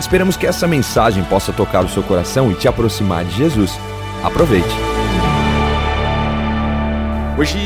Esperamos 0.00 0.36
que 0.36 0.46
essa 0.46 0.68
mensagem 0.68 1.24
possa 1.24 1.52
tocar 1.52 1.84
o 1.84 1.88
seu 1.88 2.04
coração 2.04 2.52
e 2.52 2.54
te 2.54 2.68
aproximar 2.68 3.24
de 3.24 3.36
Jesus. 3.36 3.72
Aproveite. 4.22 4.68
Hoje 7.36 7.58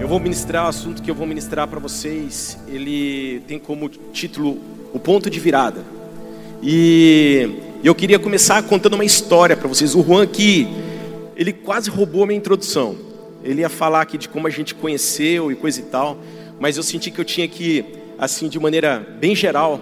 eu 0.00 0.08
vou 0.08 0.18
ministrar 0.18 0.66
o 0.66 0.68
assunto 0.68 1.00
que 1.00 1.08
eu 1.08 1.14
vou 1.14 1.24
ministrar 1.24 1.68
para 1.68 1.78
vocês. 1.78 2.58
Ele 2.66 3.40
tem 3.46 3.56
como 3.56 3.88
título 3.88 4.58
O 4.92 4.98
Ponto 4.98 5.30
de 5.30 5.38
Virada. 5.38 5.84
E 6.60 7.50
eu 7.84 7.94
queria 7.94 8.18
começar 8.18 8.60
contando 8.64 8.94
uma 8.94 9.04
história 9.04 9.56
para 9.56 9.68
vocês. 9.68 9.94
O 9.94 10.02
Juan 10.02 10.24
aqui, 10.24 10.66
ele 11.36 11.52
quase 11.52 11.88
roubou 11.88 12.24
a 12.24 12.26
minha 12.26 12.38
introdução. 12.38 12.96
Ele 13.44 13.60
ia 13.60 13.68
falar 13.68 14.00
aqui 14.00 14.18
de 14.18 14.28
como 14.28 14.48
a 14.48 14.50
gente 14.50 14.74
conheceu 14.74 15.52
e 15.52 15.54
coisa 15.54 15.78
e 15.78 15.84
tal, 15.84 16.18
mas 16.58 16.76
eu 16.76 16.82
senti 16.82 17.12
que 17.12 17.20
eu 17.20 17.24
tinha 17.24 17.46
que, 17.46 17.84
assim, 18.18 18.48
de 18.48 18.58
maneira 18.58 19.06
bem 19.20 19.34
geral, 19.36 19.80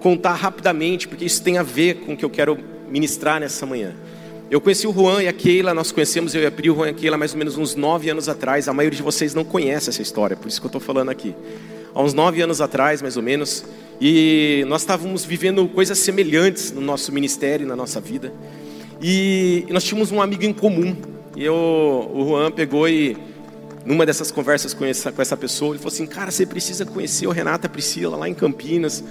contar 0.00 0.34
rapidamente, 0.34 1.08
porque 1.08 1.24
isso 1.24 1.42
tem 1.42 1.58
a 1.58 1.62
ver 1.62 1.96
com 2.00 2.14
o 2.14 2.16
que 2.16 2.24
eu 2.24 2.30
quero 2.30 2.58
ministrar 2.88 3.40
nessa 3.40 3.66
manhã. 3.66 3.94
Eu 4.48 4.60
conheci 4.60 4.86
o 4.86 4.92
Juan 4.92 5.22
e 5.22 5.28
a 5.28 5.32
Keila, 5.32 5.74
nós 5.74 5.90
conhecemos 5.90 6.34
eu 6.34 6.42
e 6.42 6.46
a 6.46 6.52
Pri, 6.52 6.70
o 6.70 6.74
Juan 6.76 6.86
e 6.86 6.90
a 6.90 6.94
Keila, 6.94 7.16
mais 7.16 7.32
ou 7.32 7.38
menos 7.38 7.56
uns 7.58 7.74
nove 7.74 8.08
anos 8.08 8.28
atrás. 8.28 8.68
A 8.68 8.72
maioria 8.72 8.96
de 8.96 9.02
vocês 9.02 9.34
não 9.34 9.44
conhece 9.44 9.90
essa 9.90 10.00
história, 10.00 10.36
por 10.36 10.46
isso 10.46 10.60
que 10.60 10.66
eu 10.66 10.68
estou 10.68 10.80
falando 10.80 11.10
aqui. 11.10 11.34
Há 11.92 12.00
uns 12.00 12.14
nove 12.14 12.40
anos 12.40 12.60
atrás, 12.60 13.02
mais 13.02 13.16
ou 13.16 13.22
menos, 13.22 13.64
e 14.00 14.64
nós 14.68 14.82
estávamos 14.82 15.24
vivendo 15.24 15.66
coisas 15.66 15.98
semelhantes 15.98 16.70
no 16.70 16.80
nosso 16.80 17.10
ministério, 17.10 17.66
na 17.66 17.74
nossa 17.74 18.00
vida. 18.00 18.32
E 19.00 19.66
nós 19.70 19.82
tínhamos 19.82 20.12
um 20.12 20.20
amigo 20.20 20.44
em 20.44 20.52
comum. 20.52 20.96
E 21.34 21.44
eu, 21.44 21.54
o 21.54 22.28
Juan 22.28 22.50
pegou 22.50 22.88
e, 22.88 23.16
numa 23.84 24.06
dessas 24.06 24.30
conversas 24.30 24.72
com 24.72 24.84
essa, 24.84 25.10
com 25.10 25.20
essa 25.20 25.36
pessoa, 25.36 25.72
ele 25.72 25.78
falou 25.78 25.92
assim: 25.92 26.06
Cara, 26.06 26.30
você 26.30 26.46
precisa 26.46 26.84
conhecer 26.84 27.26
o 27.26 27.30
Renata 27.30 27.68
Priscila 27.68 28.16
lá 28.16 28.28
em 28.28 28.34
Campinas. 28.34 29.02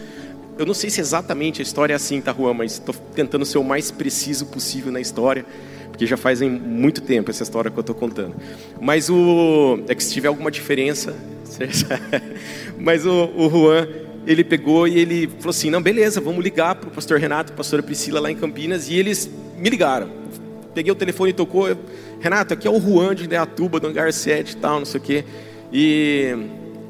Eu 0.58 0.66
não 0.66 0.74
sei 0.74 0.90
se 0.90 1.02
exatamente 1.02 1.62
a 1.62 1.64
história 1.64 1.94
é 1.94 1.96
assim, 1.96 2.22
tá, 2.22 2.34
Juan, 2.34 2.54
mas 2.54 2.74
estou 2.74 2.96
tentando 3.14 3.46
ser 3.46 3.58
o 3.58 3.64
mais 3.64 3.92
preciso 3.92 4.46
possível 4.46 4.90
na 4.90 5.02
história, 5.02 5.46
porque 5.90 6.06
já 6.06 6.16
faz 6.16 6.42
muito 6.42 7.02
tempo 7.02 7.30
essa 7.30 7.44
história 7.44 7.70
que 7.70 7.78
eu 7.78 7.82
estou 7.82 7.96
contando. 7.96 8.36
Mas 8.80 9.10
o. 9.10 9.80
É 9.88 9.96
que 9.96 10.04
se 10.04 10.14
tiver 10.14 10.30
alguma 10.30 10.50
diferença. 10.50 11.14
mas 12.80 13.06
o, 13.06 13.32
o 13.36 13.50
Juan, 13.50 13.88
ele 14.26 14.44
pegou 14.44 14.88
e 14.88 14.98
ele 14.98 15.28
falou 15.28 15.50
assim: 15.50 15.70
não, 15.70 15.82
beleza, 15.82 16.22
vamos 16.22 16.44
ligar 16.44 16.76
para 16.76 16.88
o 16.88 16.92
pastor 16.92 17.20
Renato, 17.20 17.52
pastora 17.52 17.84
Priscila 17.84 18.22
lá 18.22 18.32
em 18.32 18.36
Campinas, 18.36 18.90
e 18.90 18.96
eles 18.96 19.30
me 19.58 19.70
ligaram. 19.70 20.10
Peguei 20.74 20.92
o 20.92 20.96
telefone 20.96 21.32
e 21.32 21.34
tocou. 21.34 21.68
Renato, 22.20 22.54
aqui 22.54 22.68
é 22.68 22.72
o 22.72 22.80
Juan 22.80 23.14
de 23.14 23.26
Indaiatuba, 23.26 23.80
do 23.80 23.88
Hangar 23.88 24.12
7 24.12 24.52
e 24.52 24.58
tal, 24.58 24.80
não 24.80 24.86
sei 24.86 25.00
o 25.00 25.04
quê. 25.04 25.26
E 25.72 26.36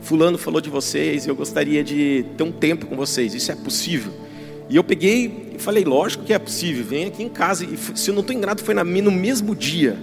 fulano 0.06 0.38
falou 0.38 0.62
de 0.62 0.70
vocês, 0.70 1.26
eu 1.26 1.36
gostaria 1.36 1.84
de 1.84 2.24
ter 2.38 2.44
um 2.44 2.52
tempo 2.52 2.86
com 2.86 2.96
vocês, 2.96 3.34
isso 3.34 3.52
é 3.52 3.56
possível? 3.56 4.14
E 4.70 4.76
eu 4.76 4.84
peguei 4.84 5.54
e 5.56 5.60
falei, 5.60 5.84
lógico 5.84 6.24
que 6.24 6.32
é 6.32 6.38
possível, 6.38 6.86
vem 6.86 7.06
aqui 7.06 7.24
em 7.24 7.30
casa, 7.30 7.66
e 7.66 7.98
se 7.98 8.10
eu 8.10 8.14
não 8.14 8.22
estou 8.22 8.36
enganado, 8.36 8.64
foi 8.64 8.76
no 8.76 9.12
mesmo 9.12 9.56
dia. 9.56 9.98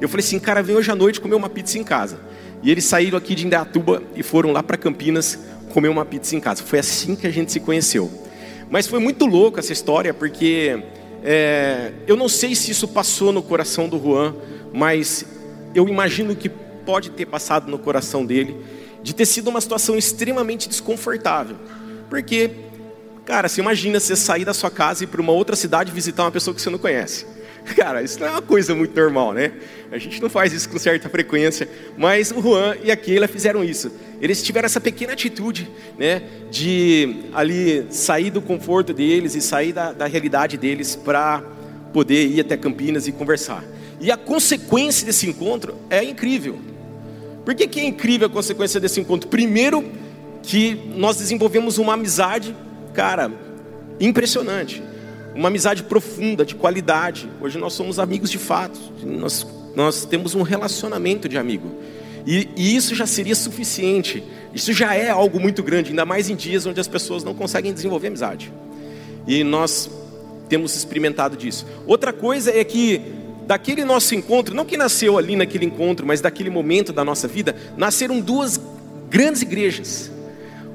Eu 0.00 0.08
falei 0.08 0.24
assim, 0.24 0.38
cara, 0.38 0.62
vem 0.62 0.76
hoje 0.76 0.90
à 0.92 0.94
noite 0.94 1.20
comer 1.20 1.34
uma 1.34 1.50
pizza 1.50 1.76
em 1.76 1.82
casa. 1.82 2.20
E 2.62 2.70
eles 2.70 2.84
saíram 2.84 3.18
aqui 3.18 3.34
de 3.34 3.46
Indaiatuba 3.46 4.00
e 4.14 4.22
foram 4.22 4.52
lá 4.52 4.62
para 4.62 4.76
Campinas 4.76 5.38
comer 5.72 5.88
uma 5.88 6.04
pizza 6.04 6.36
em 6.36 6.40
casa. 6.40 6.62
Foi 6.62 6.78
assim 6.78 7.16
que 7.16 7.26
a 7.26 7.30
gente 7.30 7.50
se 7.50 7.58
conheceu. 7.58 8.08
Mas 8.70 8.86
foi 8.86 9.00
muito 9.00 9.26
louco 9.26 9.58
essa 9.58 9.72
história, 9.72 10.14
porque 10.14 10.80
é, 11.24 11.92
eu 12.06 12.16
não 12.16 12.28
sei 12.28 12.54
se 12.54 12.70
isso 12.70 12.86
passou 12.86 13.32
no 13.32 13.42
coração 13.42 13.88
do 13.88 14.00
Juan, 14.00 14.36
mas 14.72 15.24
eu 15.74 15.88
imagino 15.88 16.36
que 16.36 16.48
pode 16.48 17.10
ter 17.10 17.26
passado 17.26 17.68
no 17.68 17.78
coração 17.78 18.24
dele 18.24 18.56
de 19.08 19.14
ter 19.14 19.24
sido 19.24 19.48
uma 19.48 19.60
situação 19.60 19.96
extremamente 19.96 20.68
desconfortável. 20.68 21.56
Porque, 22.10 22.50
cara, 23.24 23.48
você 23.48 23.62
imagina 23.62 23.98
você 23.98 24.14
sair 24.14 24.44
da 24.44 24.52
sua 24.52 24.70
casa 24.70 25.02
e 25.02 25.04
ir 25.04 25.06
para 25.06 25.22
uma 25.22 25.32
outra 25.32 25.56
cidade 25.56 25.90
visitar 25.90 26.24
uma 26.24 26.30
pessoa 26.30 26.54
que 26.54 26.60
você 26.60 26.68
não 26.68 26.78
conhece. 26.78 27.26
Cara, 27.74 28.02
isso 28.02 28.18
não 28.20 28.26
é 28.26 28.30
uma 28.30 28.42
coisa 28.42 28.74
muito 28.74 28.98
normal, 28.98 29.32
né? 29.32 29.52
A 29.90 29.98
gente 29.98 30.22
não 30.22 30.30
faz 30.30 30.52
isso 30.52 30.68
com 30.68 30.78
certa 30.78 31.08
frequência, 31.08 31.68
mas 31.96 32.30
o 32.30 32.40
Juan 32.40 32.76
e 32.82 32.90
a 32.90 32.96
Keila 32.96 33.26
fizeram 33.26 33.64
isso. 33.64 33.90
Eles 34.20 34.42
tiveram 34.42 34.66
essa 34.66 34.80
pequena 34.80 35.12
atitude, 35.12 35.70
né, 35.98 36.22
de 36.50 37.24
ali 37.32 37.86
sair 37.90 38.30
do 38.30 38.40
conforto 38.40 38.92
deles 38.94 39.34
e 39.34 39.40
sair 39.40 39.72
da, 39.72 39.92
da 39.92 40.06
realidade 40.06 40.56
deles 40.56 40.96
para 40.96 41.42
poder 41.92 42.26
ir 42.26 42.40
até 42.40 42.56
Campinas 42.56 43.06
e 43.06 43.12
conversar. 43.12 43.64
E 44.00 44.10
a 44.10 44.16
consequência 44.16 45.04
desse 45.04 45.28
encontro 45.28 45.74
é 45.90 46.02
incrível. 46.04 46.58
Por 47.48 47.54
que, 47.54 47.66
que 47.66 47.80
é 47.80 47.84
incrível 47.86 48.26
a 48.26 48.30
consequência 48.30 48.78
desse 48.78 49.00
encontro? 49.00 49.26
Primeiro, 49.26 49.82
que 50.42 50.74
nós 50.94 51.16
desenvolvemos 51.16 51.78
uma 51.78 51.94
amizade, 51.94 52.54
cara, 52.92 53.32
impressionante. 53.98 54.82
Uma 55.34 55.48
amizade 55.48 55.82
profunda, 55.82 56.44
de 56.44 56.54
qualidade. 56.54 57.26
Hoje 57.40 57.56
nós 57.56 57.72
somos 57.72 57.98
amigos 57.98 58.30
de 58.30 58.36
fato. 58.36 58.78
Nós, 59.02 59.46
nós 59.74 60.04
temos 60.04 60.34
um 60.34 60.42
relacionamento 60.42 61.26
de 61.26 61.38
amigo. 61.38 61.74
E, 62.26 62.50
e, 62.54 62.76
isso 62.76 62.94
já 62.94 63.06
seria 63.06 63.34
suficiente. 63.34 64.22
Isso 64.52 64.74
já 64.74 64.94
é 64.94 65.08
algo 65.08 65.40
muito 65.40 65.62
grande, 65.62 65.88
ainda 65.88 66.04
mais 66.04 66.28
em 66.28 66.36
dias 66.36 66.66
onde 66.66 66.78
as 66.78 66.86
pessoas 66.86 67.24
não 67.24 67.32
conseguem 67.32 67.72
desenvolver 67.72 68.08
amizade. 68.08 68.52
E 69.26 69.42
nós 69.42 69.90
temos 70.50 70.76
experimentado 70.76 71.34
disso. 71.34 71.64
Outra 71.86 72.12
coisa 72.12 72.50
é 72.54 72.62
que 72.62 73.00
daquele 73.48 73.82
nosso 73.82 74.14
encontro, 74.14 74.54
não 74.54 74.66
que 74.66 74.76
nasceu 74.76 75.16
ali 75.16 75.34
naquele 75.34 75.64
encontro, 75.64 76.06
mas 76.06 76.20
daquele 76.20 76.50
momento 76.50 76.92
da 76.92 77.02
nossa 77.02 77.26
vida, 77.26 77.56
nasceram 77.78 78.20
duas 78.20 78.60
grandes 79.08 79.40
igrejas. 79.40 80.12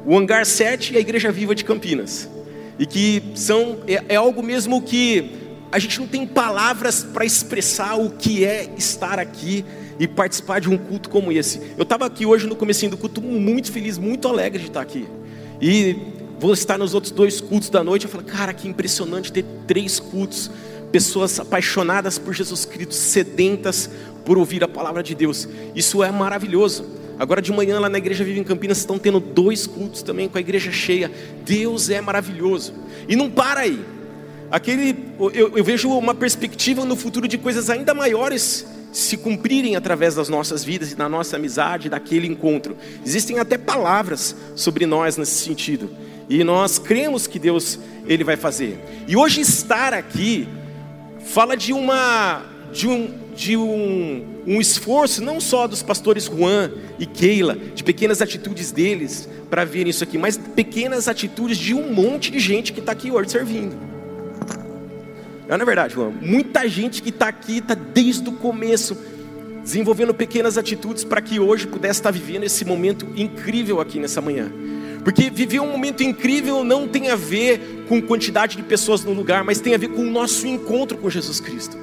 O 0.04 0.18
Hangar 0.18 0.44
7 0.44 0.96
e 0.96 0.98
a 0.98 1.00
Igreja 1.00 1.32
Viva 1.32 1.54
de 1.54 1.64
Campinas. 1.64 2.28
E 2.80 2.88
que 2.88 3.22
são 3.36 3.78
é, 3.88 4.04
é 4.10 4.16
algo 4.16 4.42
mesmo 4.42 4.82
que 4.82 5.34
a 5.72 5.78
gente 5.78 6.00
não 6.00 6.08
tem 6.08 6.26
palavras 6.26 7.04
para 7.04 7.24
expressar 7.24 7.96
o 7.96 8.10
que 8.10 8.44
é 8.44 8.68
estar 8.76 9.20
aqui 9.20 9.64
e 10.00 10.08
participar 10.08 10.60
de 10.60 10.68
um 10.68 10.76
culto 10.78 11.12
como 11.12 11.32
esse. 11.32 11.62
Eu 11.78 11.84
estava 11.84 12.08
aqui 12.08 12.26
hoje 12.26 12.48
no 12.48 12.56
comecinho 12.56 12.90
do 12.90 12.98
culto 12.98 13.22
muito 13.22 13.72
feliz, 13.72 14.00
muito 14.00 14.28
alegre 14.28 14.64
de 14.64 14.70
estar 14.70 14.82
aqui. 14.82 15.06
E 15.62 15.96
vou 16.40 16.52
estar 16.54 16.80
nos 16.80 16.96
outros 16.96 17.12
dois 17.12 17.40
cultos 17.40 17.70
da 17.70 17.84
noite. 17.84 18.06
Eu 18.06 18.12
falo, 18.12 18.24
cara, 18.24 18.52
que 18.52 18.68
impressionante 18.68 19.32
ter 19.32 19.46
três 19.68 20.00
cultos 20.00 20.50
pessoas 20.94 21.40
apaixonadas 21.40 22.20
por 22.20 22.36
Jesus 22.36 22.66
Cristo, 22.66 22.94
sedentas 22.94 23.90
por 24.24 24.38
ouvir 24.38 24.64
a 24.64 24.68
palavra 24.68 25.02
de 25.02 25.16
Deus. 25.16 25.50
Isso 25.74 26.04
é 26.04 26.12
maravilhoso. 26.12 26.86
Agora 27.18 27.42
de 27.42 27.52
manhã 27.52 27.80
lá 27.80 27.90
na 27.90 27.98
igreja 27.98 28.24
Viva 28.24 28.40
em 28.40 28.44
Campinas 28.44 28.78
estão 28.78 29.00
tendo 29.00 29.20
dois 29.20 29.66
cultos 29.66 30.04
também 30.04 30.30
com 30.30 30.38
a 30.38 30.42
igreja 30.42 30.72
cheia. 30.72 31.12
Deus 31.44 31.90
é 31.90 32.00
maravilhoso. 32.00 32.76
E 33.10 33.16
não 33.16 33.28
para 33.28 33.62
aí. 33.62 33.84
Aquele, 34.52 34.96
eu, 35.34 35.58
eu 35.58 35.64
vejo 35.64 35.90
uma 35.90 36.14
perspectiva 36.14 36.86
no 36.86 36.96
futuro 36.96 37.28
de 37.28 37.40
coisas 37.40 37.72
ainda 37.72 37.96
maiores 37.96 38.64
se 38.92 39.18
cumprirem 39.18 39.76
através 39.76 40.14
das 40.14 40.30
nossas 40.30 40.64
vidas 40.64 40.92
e 40.92 40.96
da 40.96 41.10
nossa 41.10 41.38
amizade, 41.38 41.90
daquele 41.90 42.28
encontro. 42.28 42.78
Existem 43.04 43.40
até 43.40 43.58
palavras 43.58 44.36
sobre 44.56 44.86
nós 44.86 45.18
nesse 45.18 45.44
sentido. 45.44 45.90
E 46.30 46.44
nós 46.44 46.78
cremos 46.78 47.26
que 47.26 47.40
Deus 47.40 47.80
ele 48.06 48.24
vai 48.24 48.38
fazer. 48.38 48.78
E 49.08 49.18
hoje 49.18 49.42
estar 49.42 49.92
aqui 49.92 50.48
fala 51.24 51.56
de 51.56 51.74
uma 51.74 52.44
de 52.72 52.88
um, 52.88 53.10
de 53.36 53.56
um, 53.56 54.26
um 54.48 54.60
esforço 54.60 55.24
não 55.24 55.40
só 55.40 55.68
dos 55.68 55.84
pastores 55.84 56.26
Juan 56.26 56.72
e 56.98 57.06
Keila, 57.06 57.56
de 57.76 57.84
pequenas 57.84 58.22
atitudes 58.22 58.72
deles 58.72 59.30
para 59.50 59.64
ver 59.64 59.88
isso 59.88 60.04
aqui, 60.04 60.18
mas 60.18 60.38
pequenas 60.38 61.08
atitudes 61.08 61.58
de 61.58 61.74
um 61.74 61.94
monte 61.94 62.32
de 62.32 62.40
gente 62.40 62.74
que 62.74 62.80
está 62.80 62.92
aqui 62.92 63.12
hoje 63.12 63.30
servindo. 63.30 63.76
Não 65.48 65.56
é 65.56 65.66
verdade, 65.66 65.94
Juan? 65.94 66.12
Muita 66.20 66.68
gente 66.68 67.02
que 67.02 67.10
está 67.10 67.28
aqui, 67.28 67.60
está 67.60 67.76
desde 67.76 68.28
o 68.28 68.32
começo, 68.32 68.98
desenvolvendo 69.62 70.14
pequenas 70.14 70.58
atitudes 70.58 71.04
para 71.04 71.22
que 71.22 71.40
hoje 71.40 71.68
pudesse 71.68 72.00
estar 72.00 72.12
vivendo 72.12 72.44
esse 72.44 72.66
momento 72.66 73.08
incrível 73.16 73.80
aqui 73.80 74.00
nessa 74.00 74.20
manhã. 74.20 74.52
Porque 75.04 75.30
viver 75.30 75.60
um 75.60 75.72
momento 75.72 76.02
incrível 76.02 76.64
não 76.64 76.88
tem 76.88 77.10
a 77.10 77.16
ver 77.16 77.86
com 77.88 78.02
quantidade 78.02 78.56
de 78.56 78.64
pessoas 78.64 79.04
no 79.04 79.12
lugar, 79.12 79.44
mas 79.44 79.60
tem 79.60 79.76
a 79.76 79.78
ver 79.78 79.90
com 79.90 80.02
o 80.02 80.10
nosso 80.10 80.48
encontro 80.48 80.98
com 80.98 81.10
Jesus 81.10 81.40
Cristo. 81.40 81.78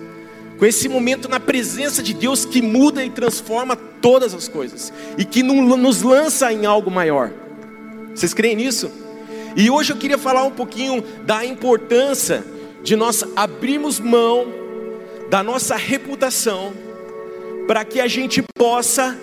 Com 0.59 0.65
esse 0.65 0.89
momento 0.89 1.29
na 1.29 1.39
presença 1.39 2.03
de 2.03 2.15
Deus 2.15 2.45
que 2.45 2.63
muda 2.63 3.05
e 3.05 3.11
transforma 3.11 3.77
todas 3.77 4.35
as 4.35 4.49
coisas 4.49 4.93
e 5.19 5.25
que 5.25 5.43
nos 5.43 6.03
lança 6.03 6.53
em 6.53 6.67
algo 6.67 6.91
maior. 6.91 7.31
Vocês 8.15 8.35
creem 8.35 8.57
nisso? 8.57 8.91
E 9.57 9.71
hoje 9.71 9.93
eu 9.93 9.97
queria 9.97 10.19
falar 10.19 10.45
um 10.45 10.51
pouquinho 10.51 11.03
da 11.25 11.45
importância 11.45 12.45
de 12.83 12.97
nós 12.97 13.25
abrirmos 13.37 14.01
mão 14.01 14.47
da 15.29 15.43
nossa 15.43 15.77
reputação, 15.77 16.73
para 17.67 17.85
que 17.85 18.01
a 18.01 18.09
gente 18.09 18.43
possa 18.55 19.17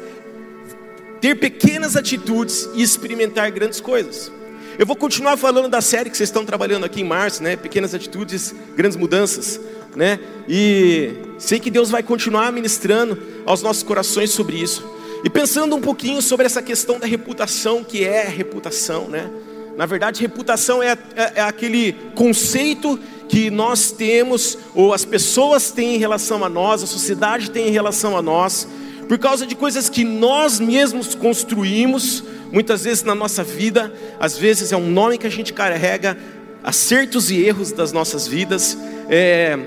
ter 1.19 1.35
pequenas 1.35 1.95
atitudes 1.95 2.69
e 2.73 2.81
experimentar 2.81 3.51
grandes 3.51 3.81
coisas. 3.81 4.31
Eu 4.77 4.85
vou 4.85 4.95
continuar 4.95 5.37
falando 5.37 5.67
da 5.67 5.81
série 5.81 6.09
que 6.09 6.15
vocês 6.15 6.29
estão 6.29 6.45
trabalhando 6.45 6.85
aqui 6.85 7.01
em 7.01 7.03
março, 7.03 7.41
né? 7.41 7.55
Pequenas 7.55 7.95
atitudes, 7.95 8.53
grandes 8.75 8.95
mudanças, 8.95 9.59
né? 9.95 10.19
E 10.47 11.13
sei 11.39 11.59
que 11.59 11.71
Deus 11.71 11.89
vai 11.89 12.03
continuar 12.03 12.51
ministrando 12.51 13.17
aos 13.45 13.63
nossos 13.63 13.81
corações 13.81 14.29
sobre 14.29 14.57
isso. 14.57 14.87
E 15.23 15.29
pensando 15.29 15.75
um 15.75 15.81
pouquinho 15.81 16.21
sobre 16.21 16.45
essa 16.45 16.61
questão 16.61 16.99
da 16.99 17.07
reputação, 17.07 17.83
que 17.83 18.05
é 18.05 18.23
reputação, 18.23 19.07
né? 19.07 19.29
Na 19.75 19.87
verdade, 19.87 20.21
reputação 20.21 20.81
é, 20.81 20.97
é, 21.15 21.31
é 21.35 21.41
aquele 21.41 21.93
conceito 22.13 22.99
que 23.27 23.49
nós 23.49 23.91
temos, 23.91 24.57
ou 24.75 24.93
as 24.93 25.03
pessoas 25.03 25.71
têm 25.71 25.95
em 25.95 25.97
relação 25.97 26.43
a 26.43 26.49
nós, 26.49 26.83
a 26.83 26.87
sociedade 26.87 27.51
tem 27.51 27.67
em 27.67 27.71
relação 27.71 28.15
a 28.15 28.21
nós, 28.21 28.67
por 29.07 29.17
causa 29.17 29.45
de 29.45 29.55
coisas 29.55 29.89
que 29.89 30.03
nós 30.03 30.59
mesmos 30.59 31.15
construímos, 31.15 32.23
muitas 32.51 32.83
vezes 32.83 33.03
na 33.03 33.15
nossa 33.15 33.43
vida, 33.43 33.93
às 34.19 34.37
vezes 34.37 34.71
é 34.71 34.77
um 34.77 34.89
nome 34.91 35.17
que 35.17 35.25
a 35.25 35.31
gente 35.31 35.53
carrega, 35.53 36.17
acertos 36.63 37.31
e 37.31 37.41
erros 37.41 37.71
das 37.71 37.93
nossas 37.93 38.27
vidas, 38.27 38.77
é 39.09 39.57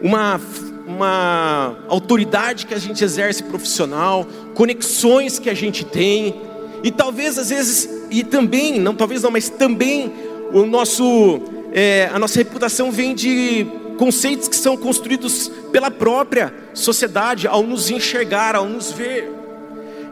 uma, 0.00 0.40
uma 0.86 1.76
autoridade 1.88 2.66
que 2.66 2.72
a 2.72 2.78
gente 2.78 3.04
exerce 3.04 3.42
profissional, 3.42 4.26
conexões 4.54 5.38
que 5.38 5.50
a 5.50 5.54
gente 5.54 5.84
tem, 5.84 6.34
e 6.82 6.90
talvez 6.90 7.38
às 7.38 7.50
vezes, 7.50 7.88
e 8.10 8.24
também, 8.24 8.80
não 8.80 8.94
talvez 8.94 9.22
não, 9.22 9.30
mas 9.30 9.50
também 9.50 10.12
o 10.52 10.64
nosso, 10.64 11.40
é, 11.72 12.08
a 12.12 12.18
nossa 12.18 12.38
reputação 12.38 12.90
vem 12.90 13.14
de 13.14 13.66
conceitos 13.98 14.48
que 14.48 14.56
são 14.56 14.76
construídos 14.76 15.50
pela 15.70 15.90
própria 15.90 16.54
sociedade 16.72 17.46
ao 17.46 17.62
nos 17.62 17.90
enxergar, 17.90 18.54
ao 18.54 18.66
nos 18.66 18.90
ver. 18.90 19.30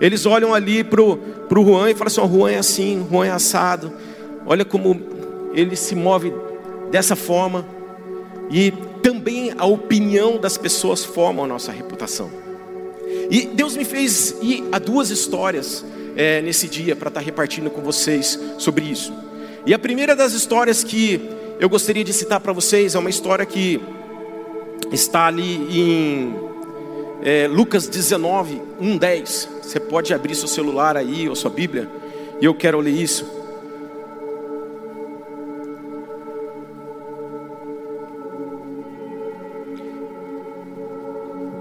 Eles 0.00 0.26
olham 0.26 0.52
ali 0.52 0.84
para 0.84 1.00
o 1.00 1.18
Juan 1.50 1.90
e 1.90 1.94
falam 1.94 2.08
assim: 2.08 2.20
o 2.20 2.28
Juan 2.28 2.50
é 2.50 2.58
assim, 2.58 3.06
Juan 3.10 3.26
é 3.26 3.30
assado. 3.30 3.92
Olha 4.44 4.64
como 4.64 5.00
ele 5.54 5.74
se 5.74 5.94
move 5.94 6.32
dessa 6.90 7.16
forma. 7.16 7.66
E 8.50 8.72
também 9.02 9.52
a 9.56 9.64
opinião 9.64 10.38
das 10.38 10.58
pessoas 10.58 11.04
forma 11.04 11.42
a 11.44 11.46
nossa 11.46 11.72
reputação. 11.72 12.30
E 13.30 13.46
Deus 13.46 13.76
me 13.76 13.84
fez 13.84 14.36
ir 14.42 14.64
a 14.70 14.78
duas 14.78 15.10
histórias 15.10 15.84
é, 16.16 16.40
nesse 16.42 16.68
dia 16.68 16.94
para 16.94 17.08
estar 17.08 17.20
tá 17.20 17.24
repartindo 17.24 17.70
com 17.70 17.80
vocês 17.80 18.38
sobre 18.58 18.84
isso. 18.84 19.12
E 19.64 19.74
a 19.74 19.78
primeira 19.78 20.14
das 20.14 20.32
histórias 20.32 20.84
que 20.84 21.20
eu 21.58 21.68
gostaria 21.68 22.04
de 22.04 22.12
citar 22.12 22.40
para 22.40 22.52
vocês 22.52 22.94
é 22.94 22.98
uma 22.98 23.08
história 23.10 23.46
que 23.46 23.80
está 24.92 25.26
ali 25.26 25.80
em 25.80 26.34
é, 27.22 27.48
Lucas 27.48 27.88
19, 27.88 28.62
1, 28.78 28.98
10. 28.98 29.48
Você 29.62 29.80
pode 29.80 30.12
abrir 30.12 30.34
seu 30.34 30.48
celular 30.48 30.96
aí 30.96 31.28
ou 31.28 31.34
sua 31.34 31.50
Bíblia, 31.50 31.90
e 32.40 32.44
eu 32.44 32.54
quero 32.54 32.78
ler 32.78 32.90
isso. 32.90 33.26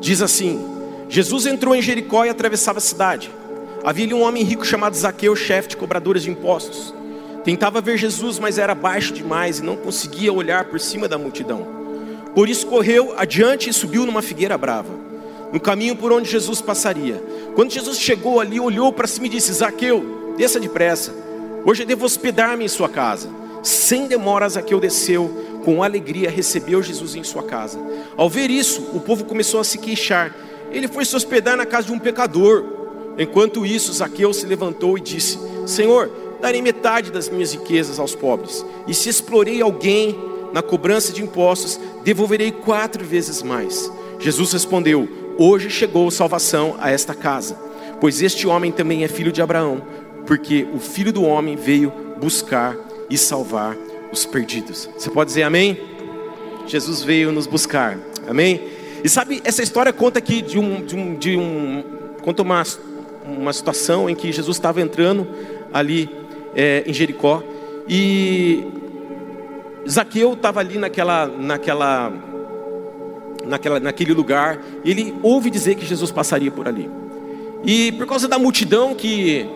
Diz 0.02 0.22
assim: 0.22 0.64
Jesus 1.08 1.46
entrou 1.46 1.74
em 1.74 1.82
Jericó 1.82 2.26
e 2.26 2.30
atravessava 2.30 2.80
a 2.80 2.82
cidade. 2.82 3.32
Havia 3.84 4.06
ali 4.06 4.14
um 4.14 4.24
homem 4.24 4.44
rico 4.44 4.66
chamado 4.66 4.96
Zaqueu, 4.96 5.36
chefe 5.36 5.70
de 5.70 5.78
cobradores 5.78 6.24
de 6.24 6.32
impostos. 6.32 6.94
Tentava 7.46 7.80
ver 7.80 7.98
Jesus, 7.98 8.40
mas 8.40 8.58
era 8.58 8.76
baixo 8.76 9.14
demais 9.14 9.60
e 9.60 9.64
não 9.64 9.78
conseguia 9.78 10.34
olhar 10.34 10.66
por 10.66 10.82
cima 10.82 11.08
da 11.08 11.18
multidão. 11.18 11.66
Por 12.34 12.50
isso 12.50 12.68
correu 12.68 13.14
adiante 13.18 13.70
e 13.70 13.74
subiu 13.74 14.06
numa 14.06 14.22
figueira 14.22 14.58
brava 14.58 15.06
no 15.56 15.60
caminho 15.60 15.96
por 15.96 16.12
onde 16.12 16.30
Jesus 16.30 16.62
passaria. 16.62 17.24
Quando 17.56 17.72
Jesus 17.72 17.98
chegou 17.98 18.42
ali, 18.42 18.60
olhou 18.60 18.92
para 18.92 19.08
cima 19.08 19.28
e 19.28 19.30
disse: 19.30 19.54
Zaqueu, 19.54 20.34
desça 20.38 20.60
depressa. 20.60 21.14
Hoje 21.66 21.84
eu 21.84 21.88
devo 21.88 22.06
hospedar-me 22.06 22.66
em 22.66 22.68
sua 22.68 22.90
casa. 22.90 23.30
Sem 23.64 24.06
demora, 24.06 24.50
Zaqueu 24.50 24.82
desceu, 24.82 25.62
com 25.64 25.82
alegria 25.82 26.30
recebeu 26.30 26.84
Jesus 26.84 27.16
em 27.16 27.24
sua 27.24 27.44
casa. 27.44 27.80
Ao 28.18 28.30
ver 28.30 28.50
isso, 28.52 28.82
o 28.94 29.00
povo 29.00 29.24
começou 29.24 29.60
a 29.62 29.64
se 29.64 29.78
queixar. 29.78 30.36
Ele 30.72 30.90
foi 30.90 31.06
se 31.06 31.16
hospedar 31.16 31.56
na 31.56 31.66
casa 31.66 31.88
de 31.88 31.94
um 31.94 32.00
pecador. 32.00 32.66
Enquanto 33.18 33.66
isso, 33.66 33.94
Zaqueu 33.94 34.34
se 34.34 34.46
levantou 34.46 34.98
e 34.98 35.02
disse: 35.02 35.40
Senhor, 35.66 36.12
darei 36.42 36.62
metade 36.62 37.12
das 37.12 37.30
minhas 37.30 37.54
riquezas 37.54 38.00
aos 38.00 38.16
pobres. 38.16 38.66
E 38.88 38.94
se 38.94 39.10
explorei 39.10 39.62
alguém 39.62 40.18
na 40.54 40.62
cobrança 40.62 41.12
de 41.12 41.22
impostos, 41.22 41.80
devolverei 42.04 42.52
quatro 42.52 43.04
vezes 43.04 43.42
mais. 43.42 43.92
Jesus 44.20 44.54
respondeu: 44.54 45.08
Hoje 45.38 45.70
chegou 45.70 46.10
salvação 46.10 46.76
a 46.80 46.90
esta 46.90 47.14
casa, 47.14 47.60
pois 48.00 48.22
este 48.22 48.48
homem 48.48 48.72
também 48.72 49.04
é 49.04 49.08
filho 49.08 49.32
de 49.32 49.42
Abraão, 49.42 49.82
porque 50.26 50.68
o 50.74 50.80
filho 50.80 51.12
do 51.12 51.24
homem 51.24 51.56
veio 51.56 51.92
buscar 52.20 52.76
e 53.10 53.18
salvar 53.18 53.76
os 54.12 54.26
perdidos. 54.26 54.90
Você 54.98 55.10
pode 55.10 55.30
dizer 55.30 55.44
amém? 55.44 55.78
Jesus 56.66 57.04
veio 57.04 57.32
nos 57.32 57.48
buscar, 57.48 58.00
amém? 58.28 58.62
E 59.04 59.10
sabe, 59.10 59.42
essa 59.44 59.62
história 59.62 59.94
conta 59.94 60.20
aqui 60.20 60.42
de 60.42 60.58
um, 60.58 60.84
de 60.84 60.96
um, 60.96 61.16
de 61.16 61.38
um 61.38 61.84
conta 62.24 62.42
uma, 62.42 62.64
uma 63.24 63.54
situação 63.54 64.10
em 64.10 64.16
que 64.16 64.32
Jesus 64.32 64.58
estava 64.58 64.82
entrando 64.82 65.28
ali 65.72 66.10
é, 66.56 66.84
em 66.88 66.94
Jericó 66.94 67.44
e 67.88 68.66
Zaqueu 69.88 70.34
estava 70.34 70.60
ali 70.60 70.78
naquela, 70.78 71.28
naquela 71.28 72.12
naquela, 73.46 73.80
naquele 73.80 74.14
lugar, 74.14 74.60
ele 74.84 75.16
ouve 75.22 75.50
dizer 75.50 75.76
que 75.76 75.86
Jesus 75.86 76.12
passaria 76.12 76.52
por 76.52 76.68
ali. 76.68 76.90
E 77.64 77.92
por 77.94 78.08
causa 78.08 78.28
da 78.28 78.38
multidão 78.38 78.96
que 78.96 79.48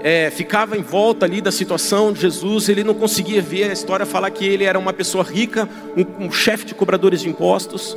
é, 0.00 0.30
ficava 0.30 0.76
em 0.76 0.82
volta 0.82 1.24
ali 1.24 1.40
da 1.40 1.52
situação 1.52 2.12
de 2.12 2.20
Jesus, 2.20 2.68
ele 2.68 2.82
não 2.82 2.94
conseguia 2.94 3.40
ver 3.40 3.70
a 3.70 3.72
história 3.72 4.04
falar 4.04 4.30
que 4.30 4.44
ele 4.44 4.64
era 4.64 4.78
uma 4.78 4.92
pessoa 4.92 5.24
rica, 5.24 5.68
um, 5.96 6.26
um 6.26 6.32
chefe 6.32 6.64
de 6.66 6.74
cobradores 6.74 7.20
de 7.20 7.28
impostos, 7.28 7.96